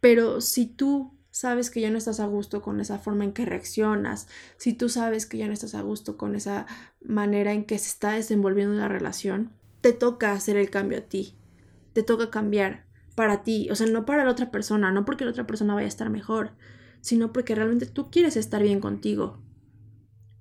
Pero 0.01 0.41
si 0.41 0.67
tú 0.67 1.15
sabes 1.31 1.71
que 1.71 1.81
ya 1.81 1.91
no 1.91 1.99
estás 1.99 2.21
a 2.21 2.27
gusto 2.27 2.63
con 2.63 2.81
esa 2.81 2.99
forma 2.99 3.25
en 3.25 3.33
que 3.33 3.45
reaccionas, 3.45 4.29
si 4.57 4.73
tú 4.73 4.89
sabes 4.89 5.27
que 5.27 5.39
ya 5.39 5.47
no 5.47 5.53
estás 5.53 5.75
a 5.75 5.83
gusto 5.83 6.17
con 6.17 6.37
esa 6.37 6.67
manera 7.01 7.53
en 7.53 7.65
que 7.65 7.79
se 7.79 7.89
está 7.89 8.13
desenvolviendo 8.13 8.75
la 8.75 8.89
relación, 8.89 9.51
te 9.81 9.93
toca 9.93 10.33
hacer 10.33 10.57
el 10.57 10.71
cambio 10.71 10.99
a 10.99 11.03
ti, 11.03 11.37
te 11.93 12.03
toca 12.03 12.31
cambiar 12.31 12.85
para 13.15 13.43
ti, 13.43 13.69
o 13.71 13.75
sea, 13.75 13.87
no 13.87 14.05
para 14.05 14.25
la 14.25 14.31
otra 14.31 14.51
persona, 14.51 14.93
no 14.93 15.05
porque 15.05 15.25
la 15.25 15.31
otra 15.31 15.47
persona 15.47 15.75
vaya 15.75 15.87
a 15.87 15.89
estar 15.89 16.11
mejor, 16.11 16.53
sino 17.05 17.35
porque 17.35 17.55
realmente 17.55 17.85
tú 17.85 18.11
quieres 18.11 18.35
estar 18.35 18.63
bien 18.63 18.81
contigo, 18.81 19.37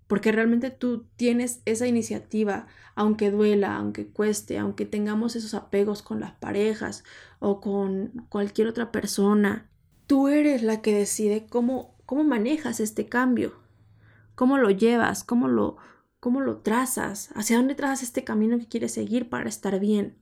porque 0.07 0.31
realmente 0.31 0.71
tú 0.71 1.07
tienes 1.17 1.61
esa 1.65 1.87
iniciativa, 1.87 2.67
aunque 2.95 3.31
duela, 3.31 3.75
aunque 3.75 4.07
cueste, 4.07 4.57
aunque 4.57 4.85
tengamos 4.85 5.35
esos 5.35 5.55
apegos 5.55 6.01
con 6.01 6.21
las 6.21 6.31
parejas 6.31 7.03
o 7.39 7.59
con 7.59 8.25
cualquier 8.29 8.69
otra 8.69 8.93
persona, 8.93 9.69
tú 10.07 10.29
eres 10.29 10.63
la 10.63 10.81
que 10.81 10.95
decide 10.95 11.47
cómo, 11.49 11.97
cómo 12.05 12.23
manejas 12.23 12.79
este 12.79 13.09
cambio, 13.09 13.55
cómo 14.33 14.57
lo 14.57 14.69
llevas, 14.69 15.25
cómo 15.25 15.49
lo, 15.49 15.75
cómo 16.21 16.39
lo 16.39 16.59
trazas, 16.59 17.31
hacia 17.35 17.57
dónde 17.57 17.75
trazas 17.75 18.03
este 18.03 18.23
camino 18.23 18.57
que 18.57 18.69
quieres 18.69 18.93
seguir 18.93 19.27
para 19.27 19.49
estar 19.49 19.81
bien 19.81 20.15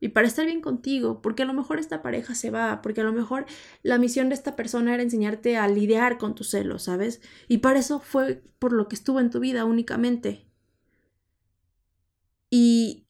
y 0.00 0.08
para 0.08 0.26
estar 0.26 0.46
bien 0.46 0.60
contigo, 0.60 1.20
porque 1.22 1.42
a 1.42 1.46
lo 1.46 1.54
mejor 1.54 1.78
esta 1.78 2.02
pareja 2.02 2.34
se 2.34 2.50
va, 2.50 2.82
porque 2.82 3.00
a 3.00 3.04
lo 3.04 3.12
mejor 3.12 3.46
la 3.82 3.98
misión 3.98 4.28
de 4.28 4.34
esta 4.34 4.56
persona 4.56 4.94
era 4.94 5.02
enseñarte 5.02 5.56
a 5.56 5.68
lidiar 5.68 6.18
con 6.18 6.34
tus 6.34 6.50
celos, 6.50 6.84
¿sabes? 6.84 7.20
Y 7.48 7.58
para 7.58 7.80
eso 7.80 8.00
fue 8.00 8.42
por 8.58 8.72
lo 8.72 8.88
que 8.88 8.94
estuvo 8.94 9.20
en 9.20 9.30
tu 9.30 9.40
vida 9.40 9.64
únicamente. 9.64 10.46
Y 12.50 13.06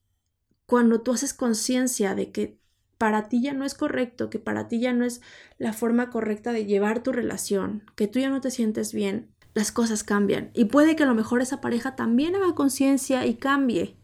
cuando 0.66 1.00
tú 1.00 1.12
haces 1.12 1.34
conciencia 1.34 2.14
de 2.14 2.32
que 2.32 2.58
para 2.98 3.28
ti 3.28 3.40
ya 3.40 3.52
no 3.52 3.64
es 3.64 3.74
correcto, 3.74 4.28
que 4.28 4.38
para 4.38 4.68
ti 4.68 4.80
ya 4.80 4.92
no 4.92 5.04
es 5.04 5.20
la 5.56 5.72
forma 5.72 6.10
correcta 6.10 6.52
de 6.52 6.66
llevar 6.66 7.02
tu 7.02 7.12
relación, 7.12 7.84
que 7.94 8.08
tú 8.08 8.18
ya 8.18 8.28
no 8.28 8.40
te 8.40 8.50
sientes 8.50 8.92
bien, 8.92 9.32
las 9.54 9.72
cosas 9.72 10.04
cambian. 10.04 10.50
Y 10.54 10.66
puede 10.66 10.96
que 10.96 11.04
a 11.04 11.06
lo 11.06 11.14
mejor 11.14 11.40
esa 11.40 11.60
pareja 11.60 11.96
también 11.96 12.34
haga 12.34 12.54
conciencia 12.54 13.24
y 13.26 13.34
cambie. 13.34 13.96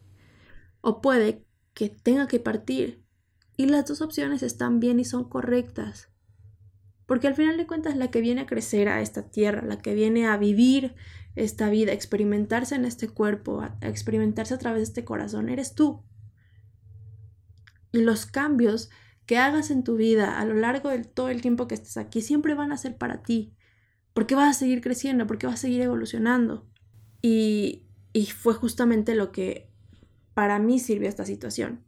O 0.80 1.00
puede 1.00 1.43
que 1.74 1.90
tenga 1.90 2.26
que 2.26 2.40
partir. 2.40 3.04
Y 3.56 3.66
las 3.66 3.86
dos 3.86 4.00
opciones 4.00 4.42
están 4.42 4.80
bien 4.80 4.98
y 4.98 5.04
son 5.04 5.28
correctas. 5.28 6.08
Porque 7.06 7.28
al 7.28 7.34
final 7.34 7.56
de 7.56 7.66
cuentas 7.66 7.96
la 7.96 8.10
que 8.10 8.20
viene 8.20 8.42
a 8.42 8.46
crecer 8.46 8.88
a 8.88 9.00
esta 9.00 9.28
tierra, 9.30 9.62
la 9.62 9.78
que 9.78 9.94
viene 9.94 10.26
a 10.26 10.36
vivir 10.36 10.94
esta 11.36 11.68
vida, 11.68 11.90
a 11.92 11.94
experimentarse 11.94 12.74
en 12.74 12.84
este 12.84 13.08
cuerpo, 13.08 13.60
a 13.60 13.76
experimentarse 13.82 14.54
a 14.54 14.58
través 14.58 14.80
de 14.80 14.84
este 14.84 15.04
corazón, 15.04 15.48
eres 15.48 15.74
tú. 15.74 16.02
Y 17.92 18.00
los 18.00 18.26
cambios 18.26 18.90
que 19.26 19.38
hagas 19.38 19.70
en 19.70 19.84
tu 19.84 19.96
vida 19.96 20.38
a 20.38 20.44
lo 20.44 20.54
largo 20.54 20.88
de 20.90 21.04
todo 21.04 21.28
el 21.28 21.42
tiempo 21.42 21.68
que 21.68 21.74
estés 21.74 21.96
aquí 21.96 22.22
siempre 22.22 22.54
van 22.54 22.72
a 22.72 22.76
ser 22.78 22.96
para 22.96 23.22
ti. 23.22 23.54
Porque 24.12 24.34
vas 24.34 24.56
a 24.56 24.58
seguir 24.58 24.80
creciendo, 24.80 25.26
porque 25.26 25.46
vas 25.46 25.56
a 25.56 25.62
seguir 25.62 25.82
evolucionando. 25.82 26.66
Y, 27.20 27.86
y 28.12 28.26
fue 28.26 28.54
justamente 28.54 29.14
lo 29.14 29.32
que 29.32 29.73
para 30.34 30.58
mí 30.58 30.78
sirvió 30.78 31.08
esta 31.08 31.24
situación. 31.24 31.80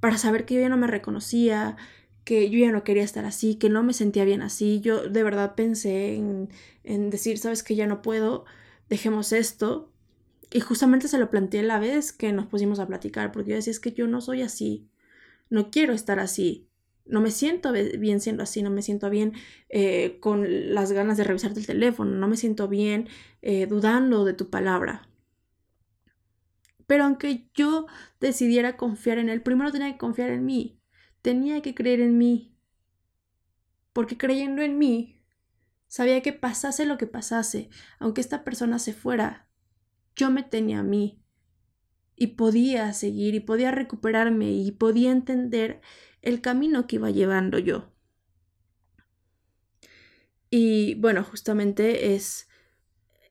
Para 0.00 0.18
saber 0.18 0.44
que 0.44 0.54
yo 0.54 0.60
ya 0.60 0.68
no 0.68 0.76
me 0.76 0.86
reconocía, 0.86 1.76
que 2.24 2.50
yo 2.50 2.58
ya 2.58 2.72
no 2.72 2.84
quería 2.84 3.04
estar 3.04 3.24
así, 3.24 3.54
que 3.54 3.70
no 3.70 3.82
me 3.82 3.92
sentía 3.92 4.24
bien 4.24 4.42
así. 4.42 4.80
Yo 4.80 5.08
de 5.08 5.22
verdad 5.22 5.54
pensé 5.54 6.16
en, 6.16 7.10
decir, 7.10 7.38
sabes 7.38 7.62
que 7.62 7.76
ya 7.76 7.86
no 7.86 8.02
puedo, 8.02 8.44
dejemos 8.88 9.32
esto. 9.32 9.92
Y 10.50 10.60
justamente 10.60 11.08
se 11.08 11.18
lo 11.18 11.30
planteé 11.30 11.62
la 11.62 11.78
vez 11.78 12.12
que 12.12 12.32
nos 12.32 12.46
pusimos 12.46 12.78
a 12.78 12.86
platicar, 12.86 13.32
porque 13.32 13.50
yo 13.50 13.56
decía, 13.56 13.70
es 13.70 13.80
que 13.80 13.92
yo 13.92 14.06
no 14.06 14.20
soy 14.20 14.42
así, 14.42 14.88
no 15.50 15.70
quiero 15.70 15.92
estar 15.92 16.20
así, 16.20 16.68
no 17.04 17.20
me 17.20 17.30
siento 17.30 17.72
bien 17.72 18.20
siendo 18.20 18.42
así, 18.42 18.62
no 18.62 18.70
me 18.70 18.82
siento 18.82 19.10
bien 19.10 19.32
eh, 19.68 20.18
con 20.20 20.74
las 20.74 20.92
ganas 20.92 21.16
de 21.16 21.24
revisarte 21.24 21.60
el 21.60 21.66
teléfono, 21.66 22.12
no 22.16 22.28
me 22.28 22.36
siento 22.36 22.68
bien 22.68 23.08
eh, 23.42 23.66
dudando 23.66 24.24
de 24.24 24.34
tu 24.34 24.50
palabra. 24.50 25.08
Pero 26.86 27.04
aunque 27.04 27.48
yo 27.54 27.86
decidiera 28.20 28.76
confiar 28.76 29.18
en 29.18 29.28
él, 29.28 29.42
primero 29.42 29.72
tenía 29.72 29.92
que 29.92 29.98
confiar 29.98 30.30
en 30.30 30.44
mí. 30.44 30.80
Tenía 31.22 31.60
que 31.62 31.74
creer 31.74 32.00
en 32.00 32.16
mí. 32.16 32.56
Porque 33.92 34.16
creyendo 34.16 34.62
en 34.62 34.78
mí, 34.78 35.22
sabía 35.88 36.22
que 36.22 36.32
pasase 36.32 36.86
lo 36.86 36.98
que 36.98 37.06
pasase, 37.06 37.70
aunque 37.98 38.20
esta 38.20 38.44
persona 38.44 38.78
se 38.78 38.92
fuera, 38.92 39.48
yo 40.14 40.30
me 40.30 40.42
tenía 40.42 40.80
a 40.80 40.84
mí. 40.84 41.22
Y 42.14 42.28
podía 42.28 42.92
seguir 42.92 43.34
y 43.34 43.40
podía 43.40 43.70
recuperarme 43.70 44.52
y 44.52 44.70
podía 44.72 45.10
entender 45.10 45.80
el 46.22 46.40
camino 46.40 46.86
que 46.86 46.96
iba 46.96 47.10
llevando 47.10 47.58
yo. 47.58 47.92
Y 50.50 50.94
bueno, 50.94 51.24
justamente 51.24 52.14
es 52.14 52.48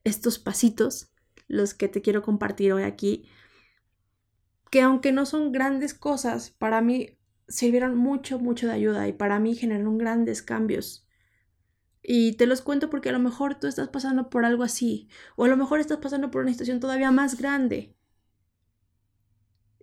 estos 0.04 0.38
pasitos 0.38 1.12
los 1.48 1.74
que 1.74 1.88
te 1.88 2.02
quiero 2.02 2.22
compartir 2.22 2.72
hoy 2.72 2.82
aquí, 2.82 3.28
que 4.70 4.80
aunque 4.82 5.12
no 5.12 5.26
son 5.26 5.52
grandes 5.52 5.94
cosas, 5.94 6.50
para 6.50 6.80
mí 6.80 7.16
sirvieron 7.48 7.96
mucho, 7.96 8.38
mucho 8.38 8.66
de 8.66 8.74
ayuda 8.74 9.08
y 9.08 9.12
para 9.12 9.38
mí 9.38 9.54
generaron 9.54 9.98
grandes 9.98 10.42
cambios. 10.42 11.06
Y 12.02 12.34
te 12.34 12.46
los 12.46 12.62
cuento 12.62 12.88
porque 12.90 13.08
a 13.08 13.12
lo 13.12 13.18
mejor 13.18 13.58
tú 13.58 13.66
estás 13.66 13.88
pasando 13.88 14.30
por 14.30 14.44
algo 14.44 14.62
así, 14.62 15.08
o 15.34 15.44
a 15.44 15.48
lo 15.48 15.56
mejor 15.56 15.80
estás 15.80 15.98
pasando 15.98 16.30
por 16.30 16.42
una 16.42 16.52
situación 16.52 16.80
todavía 16.80 17.10
más 17.10 17.36
grande. 17.36 17.96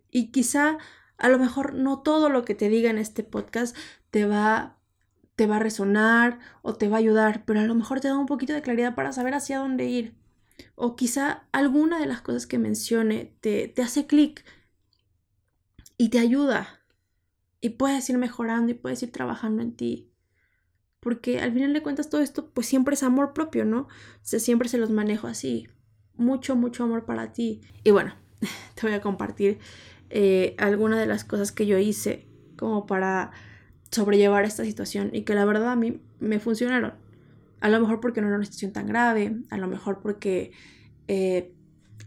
Y 0.10 0.32
quizá, 0.32 0.78
a 1.18 1.30
lo 1.30 1.40
mejor 1.40 1.74
no 1.74 2.02
todo 2.02 2.30
lo 2.30 2.46
que 2.46 2.56
te 2.56 2.70
diga 2.70 2.90
en 2.90 2.98
este 2.98 3.24
podcast 3.24 3.76
te 4.10 4.26
va, 4.26 4.78
te 5.36 5.48
va 5.48 5.58
a 5.58 5.60
resonar 5.60 6.40
o 6.62 6.76
te 6.76 6.88
va 6.88 6.98
a 6.98 7.00
ayudar, 7.00 7.44
pero 7.46 7.60
a 7.60 7.64
lo 7.64 7.76
mejor 7.76 8.00
te 8.00 8.08
da 8.08 8.18
un 8.18 8.26
poquito 8.28 8.54
de 8.54 8.62
claridad 8.62 8.96
para 8.96 9.12
saber 9.12 9.34
hacia 9.34 9.60
dónde 9.60 9.86
ir. 9.86 10.16
O 10.76 10.96
quizá 10.96 11.48
alguna 11.52 12.00
de 12.00 12.06
las 12.06 12.22
cosas 12.22 12.48
que 12.48 12.60
mencione 12.60 13.36
te, 13.42 13.68
te 13.68 13.82
hace 13.82 14.06
clic 14.06 14.46
y 15.98 16.10
te 16.10 16.20
ayuda. 16.20 16.80
Y 17.62 17.70
puedes 17.70 18.10
ir 18.10 18.18
mejorando 18.18 18.72
y 18.72 18.76
puedes 18.76 19.02
ir 19.04 19.12
trabajando 19.12 19.62
en 19.62 19.76
ti. 19.76 20.10
Porque 21.00 21.40
al 21.40 21.54
final 21.54 21.74
de 21.74 21.82
cuentas 21.82 22.10
todo 22.10 22.22
esto 22.22 22.50
pues 22.52 22.68
siempre 22.68 22.96
es 22.96 23.04
amor 23.04 23.34
propio, 23.34 23.66
¿no? 23.66 23.82
O 23.82 24.40
siempre 24.40 24.70
se 24.70 24.78
los 24.78 24.90
manejo 24.90 25.28
así. 25.28 25.68
Mucho, 26.16 26.56
mucho 26.56 26.84
amor 26.84 27.06
para 27.06 27.34
ti. 27.34 27.62
Y 27.84 27.92
bueno, 27.92 28.16
te 28.76 28.82
voy 28.82 28.94
a 28.94 29.02
compartir 29.02 29.60
eh, 30.10 30.56
algunas 30.58 31.00
de 31.00 31.06
las 31.06 31.24
cosas 31.24 31.52
que 31.52 31.66
yo 31.66 31.78
hice 31.78 32.28
como 32.58 32.86
para 32.86 33.32
sobrellevar 33.92 34.46
esta 34.46 34.64
situación 34.64 35.10
y 35.14 35.24
que 35.24 35.36
la 35.36 35.46
verdad 35.46 35.72
a 35.72 35.76
mí 35.76 36.02
me 36.20 36.40
funcionaron. 36.40 36.94
A 37.62 37.70
lo 37.70 37.80
mejor 37.80 38.00
porque 38.00 38.22
no 38.22 38.28
era 38.28 38.36
una 38.36 38.46
situación 38.46 38.74
tan 38.74 38.88
grave, 38.88 39.38
a 39.50 39.58
lo 39.58 39.68
mejor 39.68 40.02
porque 40.02 40.52
eh, 41.08 41.54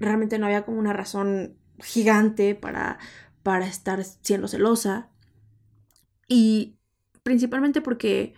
realmente 0.00 0.38
no 0.38 0.46
había 0.46 0.64
como 0.64 0.78
una 0.78 0.92
razón 0.92 1.56
gigante 1.78 2.54
para, 2.54 2.98
para 3.46 3.64
estar 3.68 4.02
siendo 4.02 4.48
celosa. 4.48 5.08
Y 6.26 6.80
principalmente 7.22 7.80
porque 7.80 8.34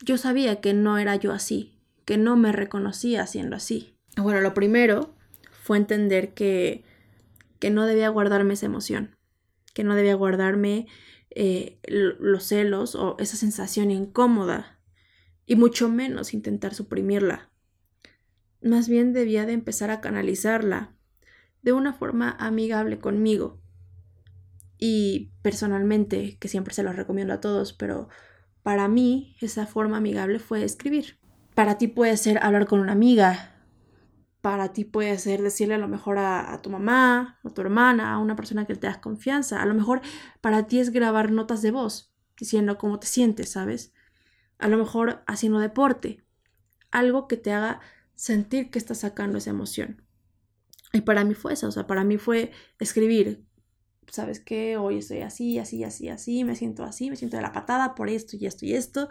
yo 0.00 0.16
sabía 0.16 0.62
que 0.62 0.72
no 0.72 0.96
era 0.96 1.16
yo 1.16 1.32
así, 1.32 1.78
que 2.06 2.16
no 2.16 2.34
me 2.34 2.50
reconocía 2.52 3.26
siendo 3.26 3.56
así. 3.56 3.94
Bueno, 4.16 4.40
lo 4.40 4.54
primero 4.54 5.14
fue 5.50 5.76
entender 5.76 6.32
que, 6.32 6.82
que 7.58 7.68
no 7.68 7.84
debía 7.84 8.08
guardarme 8.08 8.54
esa 8.54 8.64
emoción, 8.64 9.18
que 9.74 9.84
no 9.84 9.94
debía 9.94 10.14
guardarme 10.14 10.86
eh, 11.28 11.78
los 11.86 12.44
celos 12.44 12.94
o 12.94 13.16
esa 13.18 13.36
sensación 13.36 13.90
incómoda, 13.90 14.80
y 15.44 15.56
mucho 15.56 15.90
menos 15.90 16.32
intentar 16.32 16.72
suprimirla. 16.72 17.50
Más 18.62 18.88
bien 18.88 19.12
debía 19.12 19.44
de 19.44 19.52
empezar 19.52 19.90
a 19.90 20.00
canalizarla 20.00 20.96
de 21.60 21.72
una 21.72 21.92
forma 21.92 22.30
amigable 22.40 22.98
conmigo, 22.98 23.60
y 24.78 25.32
personalmente, 25.42 26.38
que 26.38 26.48
siempre 26.48 26.72
se 26.72 26.82
los 26.82 26.96
recomiendo 26.96 27.34
a 27.34 27.40
todos, 27.40 27.72
pero 27.72 28.08
para 28.62 28.88
mí 28.88 29.36
esa 29.40 29.66
forma 29.66 29.96
amigable 29.96 30.38
fue 30.38 30.64
escribir. 30.64 31.18
Para 31.54 31.78
ti 31.78 31.88
puede 31.88 32.16
ser 32.16 32.38
hablar 32.42 32.66
con 32.66 32.80
una 32.80 32.92
amiga, 32.92 33.58
para 34.40 34.72
ti 34.72 34.84
puede 34.84 35.18
ser 35.18 35.42
decirle 35.42 35.74
a 35.74 35.78
lo 35.78 35.88
mejor 35.88 36.18
a, 36.18 36.60
tu 36.62 36.70
mamá, 36.70 37.38
a 37.42 37.50
tu 37.50 37.60
hermana, 37.60 38.12
a 38.12 38.18
una 38.18 38.36
persona 38.36 38.66
que 38.66 38.76
te 38.76 38.86
das 38.86 38.98
confianza. 38.98 39.60
A 39.60 39.66
lo 39.66 39.74
mejor 39.74 40.00
para 40.40 40.66
ti 40.66 40.78
es 40.78 40.90
grabar 40.90 41.32
notas 41.32 41.60
de 41.60 41.72
voz, 41.72 42.14
diciendo 42.38 42.78
cómo 42.78 43.00
te 43.00 43.08
sientes, 43.08 43.50
¿sabes? 43.50 43.92
A 44.58 44.68
lo 44.68 44.78
mejor 44.78 45.24
haciendo 45.26 45.58
deporte, 45.58 46.24
algo 46.90 47.26
que 47.26 47.36
te 47.36 47.52
haga 47.52 47.80
sentir 48.14 48.70
que 48.70 48.78
estás 48.78 48.98
sacando 48.98 49.38
esa 49.38 49.50
emoción. 49.50 50.04
Y 50.92 51.00
para 51.00 51.24
mí 51.24 51.34
fue 51.34 51.52
eso, 51.52 51.68
o 51.68 51.72
sea, 51.72 51.86
para 51.86 52.04
mí 52.04 52.16
fue 52.16 52.52
escribir, 52.78 53.47
¿sabes 54.10 54.40
qué? 54.40 54.76
Hoy 54.76 54.98
estoy 54.98 55.20
así, 55.20 55.58
así, 55.58 55.84
así, 55.84 56.08
así, 56.08 56.44
me 56.44 56.56
siento 56.56 56.84
así, 56.84 57.10
me 57.10 57.16
siento 57.16 57.36
de 57.36 57.42
la 57.42 57.52
patada 57.52 57.94
por 57.94 58.08
esto 58.08 58.36
y 58.36 58.46
esto 58.46 58.66
y 58.66 58.74
esto. 58.74 59.08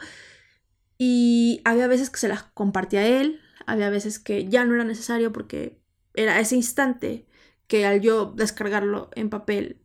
Y 0.97 1.61
había 1.65 1.87
veces 1.87 2.09
que 2.09 2.19
se 2.19 2.27
las 2.27 2.43
compartía 2.43 3.01
a 3.01 3.07
él, 3.07 3.39
había 3.65 3.89
veces 3.89 4.19
que 4.19 4.47
ya 4.47 4.65
no 4.65 4.75
era 4.75 4.83
necesario 4.83 5.31
porque 5.31 5.79
era 6.13 6.39
ese 6.39 6.55
instante 6.55 7.27
que 7.67 7.85
al 7.85 8.01
yo 8.01 8.33
descargarlo 8.35 9.09
en 9.15 9.29
papel 9.29 9.81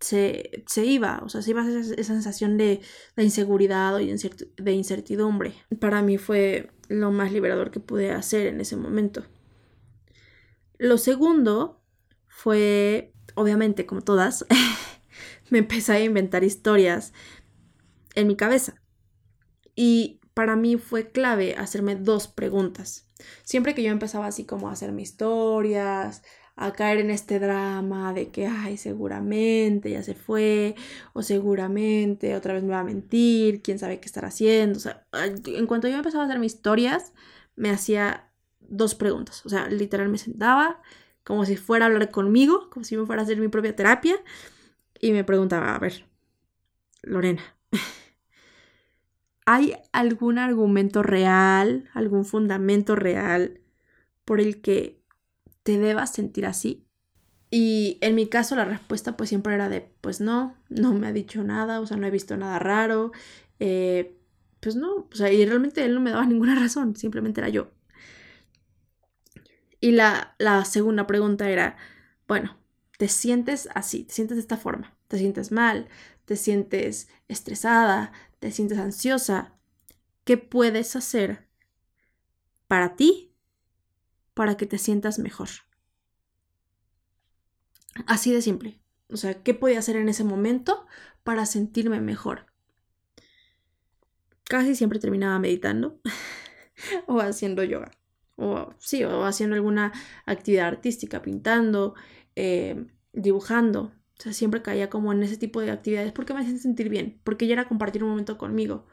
se, 0.00 0.64
se 0.66 0.86
iba, 0.86 1.20
o 1.24 1.28
sea, 1.28 1.42
se 1.42 1.50
iba 1.50 1.66
esa, 1.68 1.94
esa 1.94 2.12
sensación 2.14 2.56
de, 2.56 2.80
de 3.16 3.24
inseguridad 3.24 3.94
o 3.94 3.98
de 3.98 4.72
incertidumbre. 4.72 5.54
Para 5.78 6.02
mí 6.02 6.18
fue 6.18 6.70
lo 6.88 7.10
más 7.10 7.32
liberador 7.32 7.70
que 7.70 7.80
pude 7.80 8.12
hacer 8.12 8.46
en 8.46 8.60
ese 8.60 8.76
momento. 8.76 9.24
Lo 10.78 10.96
segundo 10.96 11.82
fue 12.26 13.12
obviamente, 13.40 13.86
como 13.86 14.02
todas, 14.02 14.46
me 15.50 15.58
empecé 15.58 15.92
a 15.92 16.00
inventar 16.00 16.44
historias 16.44 17.12
en 18.14 18.26
mi 18.26 18.36
cabeza. 18.36 18.74
Y 19.74 20.20
para 20.34 20.56
mí 20.56 20.76
fue 20.76 21.10
clave 21.10 21.54
hacerme 21.56 21.96
dos 21.96 22.28
preguntas. 22.28 23.08
Siempre 23.42 23.74
que 23.74 23.82
yo 23.82 23.90
empezaba 23.90 24.26
así 24.26 24.44
como 24.44 24.68
a 24.68 24.72
hacerme 24.72 25.02
historias, 25.02 26.22
a 26.56 26.72
caer 26.72 26.98
en 26.98 27.10
este 27.10 27.38
drama 27.38 28.12
de 28.12 28.30
que, 28.30 28.46
ay, 28.46 28.76
seguramente 28.76 29.90
ya 29.90 30.02
se 30.02 30.14
fue, 30.14 30.74
o 31.14 31.22
seguramente 31.22 32.36
otra 32.36 32.54
vez 32.54 32.62
me 32.62 32.70
va 32.70 32.80
a 32.80 32.84
mentir, 32.84 33.62
quién 33.62 33.78
sabe 33.78 34.00
qué 34.00 34.06
estar 34.06 34.24
haciendo. 34.24 34.78
O 34.78 34.80
sea, 34.80 35.06
en 35.46 35.66
cuanto 35.66 35.88
yo 35.88 35.96
empezaba 35.96 36.24
a 36.24 36.26
hacer 36.26 36.38
mis 36.38 36.54
historias, 36.54 37.12
me 37.56 37.70
hacía 37.70 38.30
dos 38.60 38.94
preguntas. 38.94 39.44
O 39.46 39.48
sea, 39.48 39.68
literal 39.68 40.08
me 40.08 40.18
sentaba 40.18 40.80
como 41.30 41.46
si 41.46 41.56
fuera 41.56 41.84
a 41.86 41.88
hablar 41.88 42.10
conmigo, 42.10 42.68
como 42.70 42.82
si 42.84 42.96
me 42.96 43.06
fuera 43.06 43.22
a 43.22 43.24
hacer 43.24 43.38
mi 43.38 43.46
propia 43.46 43.76
terapia, 43.76 44.16
y 45.00 45.12
me 45.12 45.22
preguntaba, 45.22 45.76
a 45.76 45.78
ver, 45.78 46.04
Lorena, 47.02 47.42
¿hay 49.46 49.76
algún 49.92 50.38
argumento 50.38 51.04
real, 51.04 51.88
algún 51.94 52.24
fundamento 52.24 52.96
real 52.96 53.60
por 54.24 54.40
el 54.40 54.60
que 54.60 55.04
te 55.62 55.78
debas 55.78 56.12
sentir 56.12 56.46
así? 56.46 56.84
Y 57.48 57.98
en 58.00 58.16
mi 58.16 58.26
caso 58.26 58.56
la 58.56 58.64
respuesta 58.64 59.16
pues 59.16 59.28
siempre 59.28 59.54
era 59.54 59.68
de, 59.68 59.82
pues 60.00 60.20
no, 60.20 60.56
no 60.68 60.92
me 60.94 61.06
ha 61.06 61.12
dicho 61.12 61.44
nada, 61.44 61.80
o 61.80 61.86
sea, 61.86 61.96
no 61.96 62.08
he 62.08 62.10
visto 62.10 62.36
nada 62.36 62.58
raro, 62.58 63.12
eh, 63.60 64.18
pues 64.58 64.74
no, 64.74 65.08
o 65.12 65.14
sea, 65.14 65.32
y 65.32 65.46
realmente 65.46 65.84
él 65.84 65.94
no 65.94 66.00
me 66.00 66.10
daba 66.10 66.26
ninguna 66.26 66.56
razón, 66.60 66.96
simplemente 66.96 67.40
era 67.40 67.50
yo. 67.50 67.70
Y 69.80 69.92
la, 69.92 70.36
segunda 70.66 71.06
pregunta 71.06 71.48
era, 71.48 71.76
bueno, 72.28 72.58
¿te 72.98 73.08
sientes 73.08 73.68
así? 73.74 74.04
¿Te 74.04 74.12
sientes 74.12 74.36
de 74.36 74.42
esta 74.42 74.58
forma? 74.58 74.94
¿Te 75.08 75.18
sientes 75.18 75.52
mal? 75.52 75.88
¿Te 76.26 76.36
sientes 76.36 77.08
estresada? 77.28 78.12
¿Te 78.38 78.52
sientes 78.52 78.78
ansiosa? 78.78 79.58
¿Qué 80.24 80.36
puedes 80.36 80.96
hacer 80.96 81.48
para 82.68 82.94
ti 82.94 83.32
para 84.34 84.56
que 84.56 84.66
te 84.66 84.76
sientas 84.76 85.18
mejor? 85.18 85.48
Así 88.06 88.32
de 88.32 88.42
simple. 88.42 88.78
O 89.08 89.16
sea, 89.16 89.42
¿qué 89.42 89.54
podía 89.54 89.78
hacer 89.78 89.96
en 89.96 90.10
ese 90.10 90.24
momento 90.24 90.86
para 91.24 91.46
sentirme 91.46 92.00
mejor? 92.00 92.46
Casi 94.44 94.74
siempre 94.74 94.98
terminaba 94.98 95.38
meditando 95.38 96.00
o 97.06 97.20
haciendo 97.20 97.64
yoga 97.64 97.90
o 98.40 98.74
sí, 98.78 99.04
o 99.04 99.24
haciendo 99.24 99.56
alguna 99.56 99.92
actividad 100.26 100.68
artística, 100.68 101.22
pintando, 101.22 101.94
eh, 102.36 102.86
dibujando. 103.12 103.92
O 104.18 104.22
sea, 104.22 104.32
siempre 104.32 104.62
caía 104.62 104.90
como 104.90 105.12
en 105.12 105.22
ese 105.22 105.36
tipo 105.36 105.60
de 105.60 105.70
actividades 105.70 106.12
porque 106.12 106.34
me 106.34 106.40
hacían 106.40 106.58
sentir 106.58 106.88
bien, 106.88 107.20
porque 107.24 107.46
ya 107.46 107.54
era 107.54 107.68
compartir 107.68 108.02
un 108.04 108.10
momento 108.10 108.38
conmigo. 108.38 108.86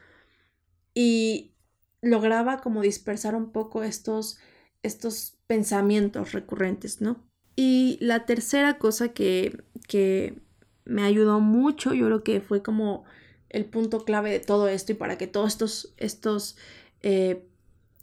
Y 0.93 1.53
lograba 2.01 2.61
como 2.61 2.81
dispersar 2.81 3.35
un 3.35 3.51
poco 3.51 3.83
estos, 3.83 4.39
estos 4.83 5.37
pensamientos 5.47 6.33
recurrentes, 6.33 7.01
¿no? 7.01 7.27
Y 7.55 7.97
la 8.01 8.25
tercera 8.25 8.77
cosa 8.77 9.09
que, 9.09 9.63
que 9.87 10.39
me 10.85 11.03
ayudó 11.03 11.39
mucho, 11.39 11.93
yo 11.93 12.05
creo 12.05 12.23
que 12.23 12.41
fue 12.41 12.61
como 12.61 13.03
el 13.49 13.65
punto 13.65 14.05
clave 14.05 14.31
de 14.31 14.39
todo 14.39 14.67
esto 14.67 14.91
y 14.91 14.95
para 14.95 15.17
que 15.17 15.27
todos 15.27 15.53
estos, 15.53 15.93
estos 15.97 16.57
eh, 17.01 17.47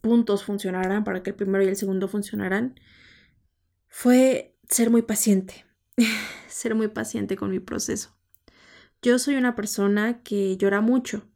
puntos 0.05 0.45
funcionaran, 0.45 1.03
para 1.03 1.23
que 1.23 1.31
el 1.31 1.37
primero 1.37 1.64
y 1.64 1.69
el 1.69 1.77
segundo 1.77 2.09
funcionaran, 2.09 2.79
fue 3.88 4.55
ser 4.69 4.90
muy 4.90 5.01
paciente, 5.01 5.64
ser 6.47 6.75
muy 6.75 6.88
paciente 6.88 7.37
con 7.37 7.51
mi 7.51 7.59
proceso. 7.59 8.14
Yo 9.01 9.19
soy 9.19 9.37
una 9.37 9.57
persona 9.57 10.23
que 10.23 10.59
llora 10.59 10.83
mucho, 10.83 11.27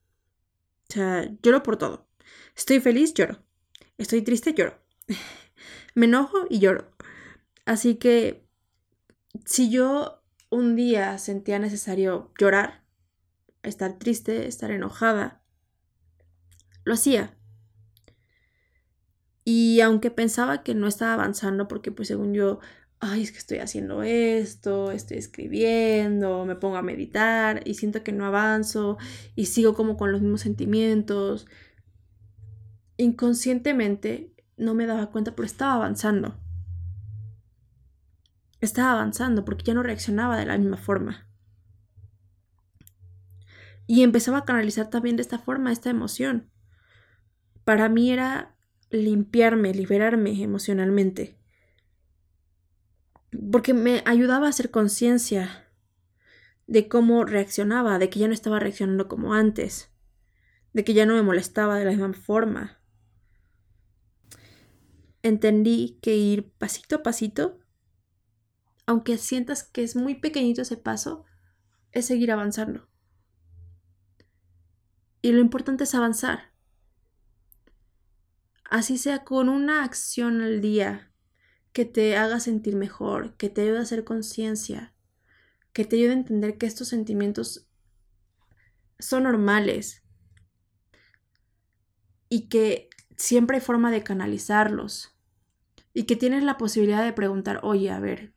o 0.91 0.93
sea, 0.93 1.31
lloro 1.43 1.63
por 1.63 1.79
todo. 1.79 2.09
Estoy 2.55 2.81
feliz, 2.81 3.15
lloro. 3.15 3.43
Estoy 3.97 4.21
triste, 4.21 4.53
lloro. 4.53 4.79
Me 5.95 6.05
enojo 6.05 6.47
y 6.51 6.59
lloro. 6.59 6.91
Así 7.65 7.95
que 7.95 8.47
si 9.47 9.71
yo 9.71 10.23
un 10.51 10.77
día 10.77 11.17
sentía 11.17 11.59
necesario 11.59 12.33
llorar, 12.39 12.85
estar 13.63 13.99
triste, 13.99 14.47
estar 14.47 14.71
enojada, 14.71 15.43
lo 16.85 16.93
hacía. 16.93 17.38
Y 19.51 19.81
aunque 19.81 20.11
pensaba 20.11 20.63
que 20.63 20.75
no 20.75 20.87
estaba 20.87 21.15
avanzando, 21.15 21.69
porque 21.69 21.91
pues 21.91 22.09
según 22.09 22.35
yo, 22.35 22.59
ay, 23.01 23.23
es 23.23 23.33
que 23.33 23.39
estoy 23.39 23.59
haciendo 23.61 24.03
esto, 24.03 24.91
estoy 24.91 25.17
escribiendo, 25.17 26.45
me 26.45 26.55
pongo 26.55 26.77
a 26.77 26.83
meditar 26.83 27.63
y 27.65 27.73
siento 27.73 28.05
que 28.05 28.13
no 28.13 28.27
avanzo 28.27 28.99
y 29.37 29.47
sigo 29.47 29.73
como 29.73 29.97
con 29.97 30.13
los 30.13 30.21
mismos 30.21 30.43
sentimientos. 30.43 31.47
Inconscientemente 32.99 34.35
no 34.59 34.75
me 34.75 34.85
daba 34.85 35.11
cuenta, 35.11 35.35
pero 35.35 35.47
estaba 35.47 35.77
avanzando. 35.77 36.39
Estaba 38.61 38.93
avanzando 38.93 39.47
porque 39.47 39.65
ya 39.65 39.73
no 39.73 39.83
reaccionaba 39.83 40.37
de 40.37 40.45
la 40.45 40.59
misma 40.59 40.77
forma. 40.77 41.27
Y 43.87 44.03
empezaba 44.03 44.37
a 44.37 44.45
canalizar 44.45 44.91
también 44.91 45.17
de 45.17 45.23
esta 45.23 45.39
forma 45.39 45.73
esta 45.73 45.89
emoción. 45.89 46.51
Para 47.65 47.89
mí 47.89 48.13
era 48.13 48.58
limpiarme, 48.91 49.75
liberarme 49.75 50.43
emocionalmente. 50.43 51.37
Porque 53.53 53.75
me 53.75 54.03
ayudaba 54.07 54.47
a 54.47 54.51
hacer 54.51 54.71
conciencia 54.71 55.69
de 56.67 56.89
cómo 56.89 57.25
reaccionaba, 57.25 57.99
de 57.99 58.11
que 58.11 58.19
ya 58.19 58.29
no 58.29 58.35
estaba 58.35 58.59
reaccionando 58.59 59.09
como 59.09 59.35
antes, 59.35 59.91
de 60.73 60.85
que 60.85 60.95
ya 60.95 61.07
no 61.07 61.15
me 61.15 61.23
molestaba 61.23 61.79
de 61.79 61.85
la 61.85 61.91
misma 61.91 62.13
forma. 62.13 62.79
Entendí 65.23 65.99
que 66.03 66.17
ir 66.17 66.51
pasito 66.53 66.97
a 66.97 67.03
pasito, 67.03 67.59
aunque 68.87 69.19
sientas 69.19 69.65
que 69.65 69.83
es 69.83 69.97
muy 69.97 70.15
pequeñito 70.15 70.63
ese 70.63 70.77
paso, 70.77 71.25
es 71.93 72.07
seguir 72.07 72.31
avanzando. 72.33 72.89
Y 75.21 75.33
lo 75.33 75.41
importante 75.41 75.85
es 75.85 75.95
avanzar. 75.95 76.53
Así 78.69 78.99
sea 78.99 79.25
con 79.25 79.49
una 79.49 79.83
acción 79.83 80.43
al 80.43 80.61
día 80.61 81.11
que 81.73 81.87
te 81.87 82.19
haga 82.19 82.39
sentir 82.39 82.77
mejor, 82.77 83.35
que 83.37 83.49
te 83.49 83.63
ayude 83.63 83.79
a 83.79 83.83
hacer 83.83 84.05
conciencia, 84.05 84.95
que 85.73 85.87
te 85.87 85.97
ayude 85.97 86.11
a 86.11 86.15
entender 86.15 86.59
que 86.59 86.67
estos 86.67 86.89
sentimientos 86.89 87.67
son 88.99 89.23
normales 89.23 90.03
y 92.29 92.49
que 92.49 92.91
siempre 93.17 93.57
hay 93.57 93.63
forma 93.63 93.91
de 93.91 94.03
canalizarlos 94.05 95.17
y 95.95 96.05
que 96.05 96.17
tienes 96.17 96.43
la 96.43 96.59
posibilidad 96.59 97.03
de 97.03 97.15
preguntar, 97.15 97.61
oye, 97.63 97.91
a 97.91 98.01
ver, 98.01 98.35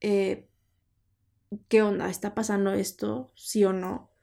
eh, 0.00 0.48
¿qué 1.68 1.82
onda? 1.82 2.08
¿Está 2.08 2.34
pasando 2.34 2.72
esto? 2.72 3.30
¿Sí 3.36 3.62
o 3.64 3.74
no? 3.74 4.14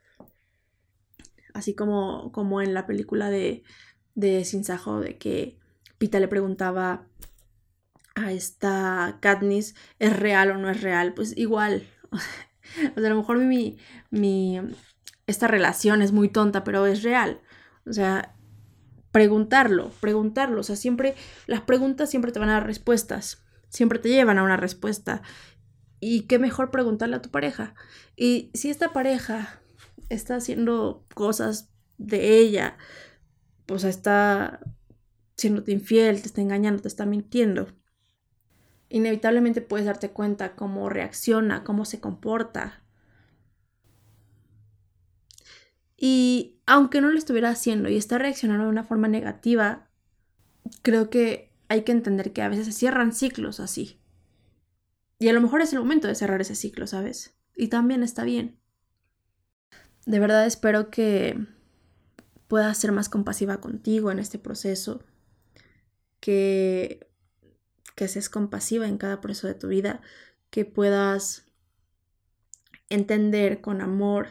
así 1.53 1.75
como, 1.75 2.31
como 2.31 2.61
en 2.61 2.73
la 2.73 2.87
película 2.87 3.29
de, 3.29 3.63
de 4.15 4.43
Sinsajo, 4.45 4.99
de 4.99 5.17
que 5.17 5.57
Pita 5.97 6.19
le 6.19 6.27
preguntaba 6.27 7.05
a 8.15 8.31
esta 8.31 9.17
Katniss, 9.21 9.75
¿es 9.99 10.17
real 10.17 10.51
o 10.51 10.57
no 10.57 10.69
es 10.69 10.81
real? 10.81 11.13
Pues 11.13 11.37
igual, 11.37 11.87
o 12.11 12.17
sea, 12.17 13.07
a 13.07 13.09
lo 13.09 13.15
mejor 13.15 13.39
mi, 13.39 13.77
mi, 14.09 14.59
esta 15.27 15.47
relación 15.47 16.01
es 16.01 16.11
muy 16.11 16.29
tonta, 16.29 16.63
pero 16.63 16.85
es 16.85 17.03
real. 17.03 17.41
O 17.85 17.93
sea, 17.93 18.35
preguntarlo, 19.11 19.89
preguntarlo, 19.99 20.61
o 20.61 20.63
sea, 20.63 20.75
siempre, 20.75 21.15
las 21.47 21.61
preguntas 21.61 22.09
siempre 22.09 22.31
te 22.31 22.39
van 22.39 22.49
a 22.49 22.53
dar 22.53 22.65
respuestas, 22.65 23.43
siempre 23.69 23.99
te 23.99 24.09
llevan 24.09 24.37
a 24.37 24.43
una 24.43 24.57
respuesta. 24.57 25.21
Y 25.99 26.21
qué 26.21 26.39
mejor 26.39 26.71
preguntarle 26.71 27.17
a 27.17 27.21
tu 27.21 27.29
pareja. 27.29 27.75
Y 28.15 28.49
si 28.53 28.71
esta 28.71 28.91
pareja 28.91 29.59
está 30.09 30.35
haciendo 30.35 31.05
cosas 31.13 31.69
de 31.97 32.39
ella, 32.39 32.77
pues 33.71 33.85
está 33.85 34.59
siéndote 35.37 35.71
infiel, 35.71 36.19
te 36.19 36.27
está 36.27 36.41
engañando, 36.41 36.81
te 36.81 36.89
está 36.89 37.05
mintiendo. 37.05 37.69
Inevitablemente 38.89 39.61
puedes 39.61 39.85
darte 39.85 40.09
cuenta 40.09 40.57
cómo 40.57 40.89
reacciona, 40.89 41.63
cómo 41.63 41.85
se 41.85 42.01
comporta. 42.01 42.83
Y 45.95 46.59
aunque 46.65 46.99
no 46.99 47.11
lo 47.11 47.17
estuviera 47.17 47.49
haciendo 47.49 47.87
y 47.87 47.95
está 47.95 48.17
reaccionando 48.17 48.65
de 48.65 48.71
una 48.71 48.83
forma 48.83 49.07
negativa, 49.07 49.87
creo 50.81 51.09
que 51.09 51.53
hay 51.69 51.83
que 51.83 51.93
entender 51.93 52.33
que 52.33 52.41
a 52.41 52.49
veces 52.49 52.65
se 52.65 52.73
cierran 52.73 53.13
ciclos 53.13 53.61
así. 53.61 54.01
Y 55.17 55.29
a 55.29 55.33
lo 55.33 55.39
mejor 55.39 55.61
es 55.61 55.71
el 55.71 55.79
momento 55.79 56.09
de 56.09 56.15
cerrar 56.15 56.41
ese 56.41 56.55
ciclo, 56.55 56.87
¿sabes? 56.87 57.37
Y 57.55 57.69
también 57.69 58.03
está 58.03 58.25
bien. 58.25 58.59
De 60.05 60.19
verdad 60.19 60.45
espero 60.45 60.89
que 60.89 61.47
puedas 62.51 62.77
ser 62.77 62.91
más 62.91 63.07
compasiva 63.07 63.61
contigo 63.61 64.11
en 64.11 64.19
este 64.19 64.37
proceso, 64.37 65.05
que, 66.19 67.09
que 67.95 68.09
seas 68.09 68.27
compasiva 68.27 68.89
en 68.89 68.97
cada 68.97 69.21
proceso 69.21 69.47
de 69.47 69.53
tu 69.53 69.69
vida, 69.69 70.01
que 70.49 70.65
puedas 70.65 71.45
entender 72.89 73.61
con 73.61 73.79
amor 73.79 74.27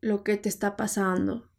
lo 0.00 0.22
que 0.22 0.36
te 0.36 0.48
está 0.48 0.76
pasando 0.76 1.50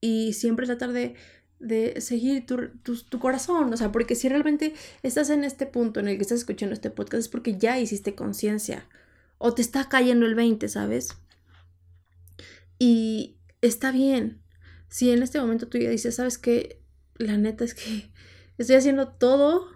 y 0.00 0.32
siempre 0.32 0.64
tratar 0.64 0.94
de, 0.94 1.14
de 1.58 2.00
seguir 2.00 2.46
tu, 2.46 2.70
tu, 2.82 3.18
corazón, 3.18 3.70
o 3.70 3.76
sea, 3.76 3.92
porque 3.92 4.14
si 4.14 4.30
realmente 4.30 4.72
estás 5.02 5.28
en 5.28 5.44
este 5.44 5.66
punto 5.66 6.00
en 6.00 6.08
el 6.08 6.16
que 6.16 6.22
estás 6.22 6.38
escuchando 6.38 6.72
este 6.72 6.88
podcast 6.88 7.20
es 7.20 7.28
porque 7.28 7.58
ya 7.58 7.78
hiciste 7.78 8.14
conciencia 8.14 8.88
o 9.36 9.52
te 9.52 9.60
está 9.60 9.90
cayendo 9.90 10.24
el 10.24 10.34
20, 10.34 10.70
¿sabes? 10.70 11.18
Y 12.78 13.36
está 13.60 13.92
bien. 13.92 14.41
Si 14.92 15.10
en 15.10 15.22
este 15.22 15.40
momento 15.40 15.68
tú 15.68 15.78
ya 15.78 15.88
dices, 15.88 16.16
¿sabes 16.16 16.36
qué? 16.36 16.82
La 17.16 17.38
neta 17.38 17.64
es 17.64 17.74
que 17.74 18.12
estoy 18.58 18.76
haciendo 18.76 19.08
todo, 19.08 19.68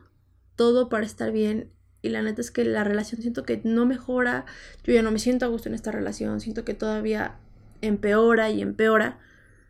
todo 0.56 0.90
para 0.90 1.06
estar 1.06 1.32
bien. 1.32 1.72
Y 2.02 2.10
la 2.10 2.20
neta 2.20 2.42
es 2.42 2.50
que 2.50 2.64
la 2.64 2.84
relación 2.84 3.22
siento 3.22 3.42
que 3.42 3.62
no 3.64 3.86
mejora. 3.86 4.44
Yo 4.84 4.92
ya 4.92 5.00
no 5.00 5.10
me 5.10 5.18
siento 5.18 5.46
a 5.46 5.48
gusto 5.48 5.70
en 5.70 5.74
esta 5.74 5.90
relación. 5.90 6.42
Siento 6.42 6.66
que 6.66 6.74
todavía 6.74 7.38
empeora 7.80 8.50
y 8.50 8.60
empeora. 8.60 9.18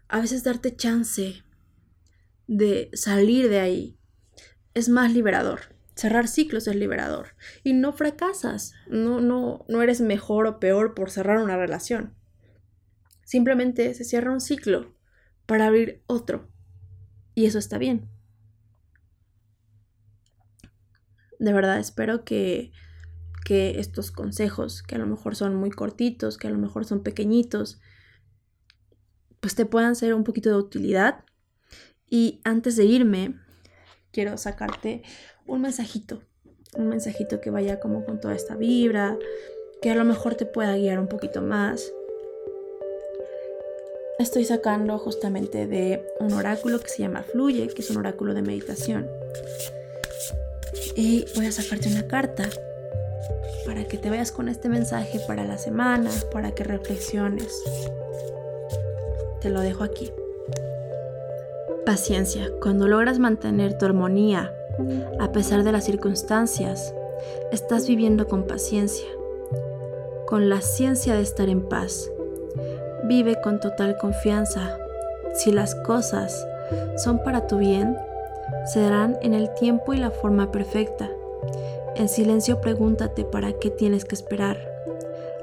A 0.09 0.21
veces 0.21 0.43
darte 0.43 0.75
chance 0.75 1.45
de 2.49 2.91
salir 2.93 3.49
de 3.49 3.61
ahí 3.61 4.01
es 4.75 4.89
más 4.89 5.15
liberador. 5.15 5.61
Cerrar 5.95 6.27
ciclos 6.27 6.67
es 6.67 6.75
liberador. 6.75 7.37
Y 7.63 7.73
no 7.73 7.93
fracasas. 7.93 8.73
No, 8.89 9.21
no, 9.21 9.65
no 9.69 9.81
eres 9.81 10.01
mejor 10.01 10.49
o 10.49 10.59
peor 10.59 10.95
por 10.95 11.13
cerrar 11.13 11.39
una 11.39 11.57
relación. 11.57 12.17
Simplemente 13.25 13.95
se 13.95 14.03
cierra 14.03 14.33
un 14.33 14.41
ciclo 14.41 14.96
para 15.47 15.67
abrir 15.67 16.03
otro. 16.07 16.49
Y 17.35 17.47
eso 17.47 17.59
está 17.59 17.79
bien. 17.79 18.09
De 21.39 21.53
verdad 21.53 21.79
espero 21.79 22.25
que, 22.25 22.73
que 23.45 23.79
estos 23.79 24.11
consejos, 24.11 24.83
que 24.83 24.97
a 24.97 24.99
lo 24.99 25.07
mejor 25.07 25.37
son 25.37 25.55
muy 25.55 25.71
cortitos, 25.71 26.39
que 26.39 26.49
a 26.49 26.51
lo 26.51 26.59
mejor 26.59 26.85
son 26.85 27.03
pequeñitos, 27.03 27.81
pues 29.41 29.55
te 29.55 29.67
puedan 29.67 29.95
ser 29.97 30.15
un 30.15 30.25
poquito 30.25 30.51
de 30.51 30.57
utilidad. 30.57 31.25
Y 32.09 32.41
antes 32.45 32.77
de 32.77 32.85
irme, 32.85 33.39
quiero 34.13 34.39
sacarte 34.39 35.03
un 35.47 35.61
mensajito, 35.61 36.23
un 36.75 36.89
mensajito 36.89 37.41
que 37.41 37.51
vaya 37.51 37.81
como 37.81 38.05
con 38.05 38.21
toda 38.21 38.35
esta 38.35 38.57
vibra, 38.57 39.19
que 39.83 39.91
a 39.91 39.95
lo 39.95 40.05
mejor 40.05 40.37
te 40.37 40.47
pueda 40.47 40.77
guiar 40.77 40.99
un 40.99 41.09
poquito 41.09 41.43
más 41.43 41.93
estoy 44.19 44.45
sacando 44.45 44.99
justamente 44.99 45.67
de 45.67 46.07
un 46.21 46.33
oráculo 46.33 46.81
que 46.81 46.89
se 46.89 47.03
llama 47.03 47.23
Fluye, 47.23 47.69
que 47.69 47.83
es 47.83 47.91
un 47.91 47.99
oráculo 47.99 48.35
de 48.35 48.43
meditación. 48.43 49.09
Y 50.95 51.27
voy 51.35 51.47
a 51.47 51.53
sacarte 51.53 51.89
una 51.89 52.07
carta 52.07 52.49
para 53.67 53.85
que 53.85 53.99
te 53.99 54.09
veas 54.09 54.33
con 54.33 54.49
este 54.49 54.69
mensaje 54.69 55.21
para 55.27 55.45
la 55.45 55.59
semana, 55.59 56.11
para 56.33 56.53
que 56.53 56.65
reflexiones. 56.65 57.63
Te 59.41 59.51
lo 59.51 59.61
dejo 59.61 59.85
aquí. 59.85 60.13
Paciencia. 61.85 62.51
Cuando 62.63 62.89
logras 62.89 63.19
mantener 63.19 63.77
tu 63.77 63.85
armonía 63.85 64.53
a 65.21 65.33
pesar 65.33 65.63
de 65.63 65.73
las 65.73 65.85
circunstancias, 65.85 66.95
estás 67.53 67.87
viviendo 67.87 68.27
con 68.27 68.47
paciencia, 68.47 69.07
con 70.27 70.49
la 70.49 70.61
ciencia 70.61 71.15
de 71.15 71.23
estar 71.23 71.49
en 71.49 71.69
paz 71.69 72.11
Vive 73.09 73.41
con 73.41 73.61
total 73.61 73.97
confianza. 73.99 74.79
Si 75.35 75.53
las 75.53 75.77
cosas 75.77 76.45
son 76.97 77.23
para 77.23 77.47
tu 77.47 77.59
bien, 77.59 77.97
serán 78.73 79.17
en 79.23 79.33
el 79.33 79.55
tiempo 79.55 79.95
y 79.95 79.99
la 79.99 80.11
forma 80.11 80.51
perfecta. 80.51 81.09
En 81.95 82.09
silencio 82.09 82.61
pregúntate 82.61 83.25
para 83.25 83.53
qué 83.53 83.71
tienes 83.71 84.05
que 84.05 84.17
esperar. 84.17 84.59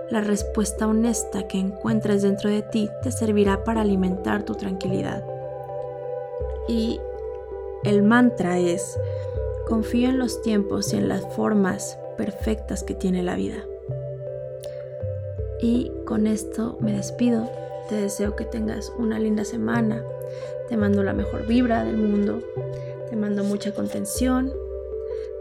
La 0.10 0.20
respuesta 0.20 0.88
honesta 0.88 1.48
que 1.48 1.58
encuentres 1.58 2.22
dentro 2.22 2.50
de 2.50 2.64
ti 2.64 2.90
te 3.02 3.12
servirá 3.12 3.64
para 3.64 3.82
alimentar 3.82 4.44
tu 4.44 4.56
tranquilidad. 4.56 5.24
Y 6.68 7.00
el 7.86 8.04
mantra 8.04 8.58
es, 8.60 9.00
confío 9.68 10.10
en 10.10 10.20
los 10.20 10.42
tiempos 10.42 10.94
y 10.94 10.98
en 10.98 11.08
las 11.08 11.26
formas 11.34 11.98
perfectas 12.18 12.84
que 12.84 12.94
tiene 12.94 13.24
la 13.24 13.36
vida. 13.36 13.64
Y 15.64 15.90
con 16.04 16.28
esto 16.28 16.78
me 16.82 16.92
despido. 16.92 17.50
Te 17.88 17.96
deseo 17.96 18.36
que 18.36 18.44
tengas 18.44 18.92
una 18.98 19.18
linda 19.18 19.46
semana. 19.46 20.04
Te 20.68 20.76
mando 20.76 21.04
la 21.04 21.14
mejor 21.14 21.48
vibra 21.48 21.86
del 21.86 21.96
mundo. 21.96 22.42
Te 23.10 23.16
mando 23.16 23.46
mucha 23.46 23.74
contención. 23.74 24.52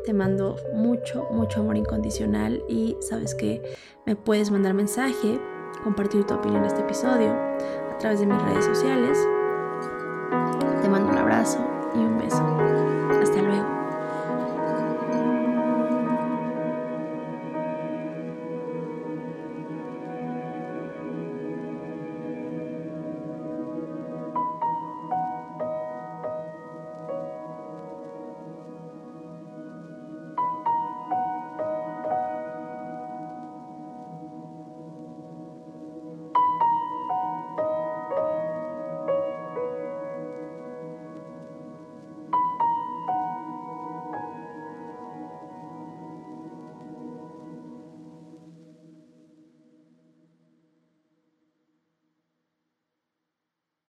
Te 0.05 0.13
mando 0.13 0.59
mucho, 0.75 1.27
mucho 1.33 1.59
amor 1.59 1.77
incondicional 1.77 2.63
y 2.69 2.97
sabes 3.01 3.35
que 3.35 3.63
me 4.07 4.15
puedes 4.15 4.53
mandar 4.53 4.75
mensaje, 4.75 5.41
compartir 5.83 6.25
tu 6.25 6.35
opinión 6.35 6.63
en 6.63 6.69
este 6.69 6.83
episodio 6.83 7.33
a 7.33 7.99
través 7.99 8.21
de 8.21 8.27
mis 8.27 8.41
redes 8.43 8.65
sociales. 8.65 9.19
Te 10.83 10.89
mando 10.89 11.11
un 11.11 11.19
abrazo 11.19 11.59
y 11.97 11.99
un 11.99 12.19
beso. 12.19 12.43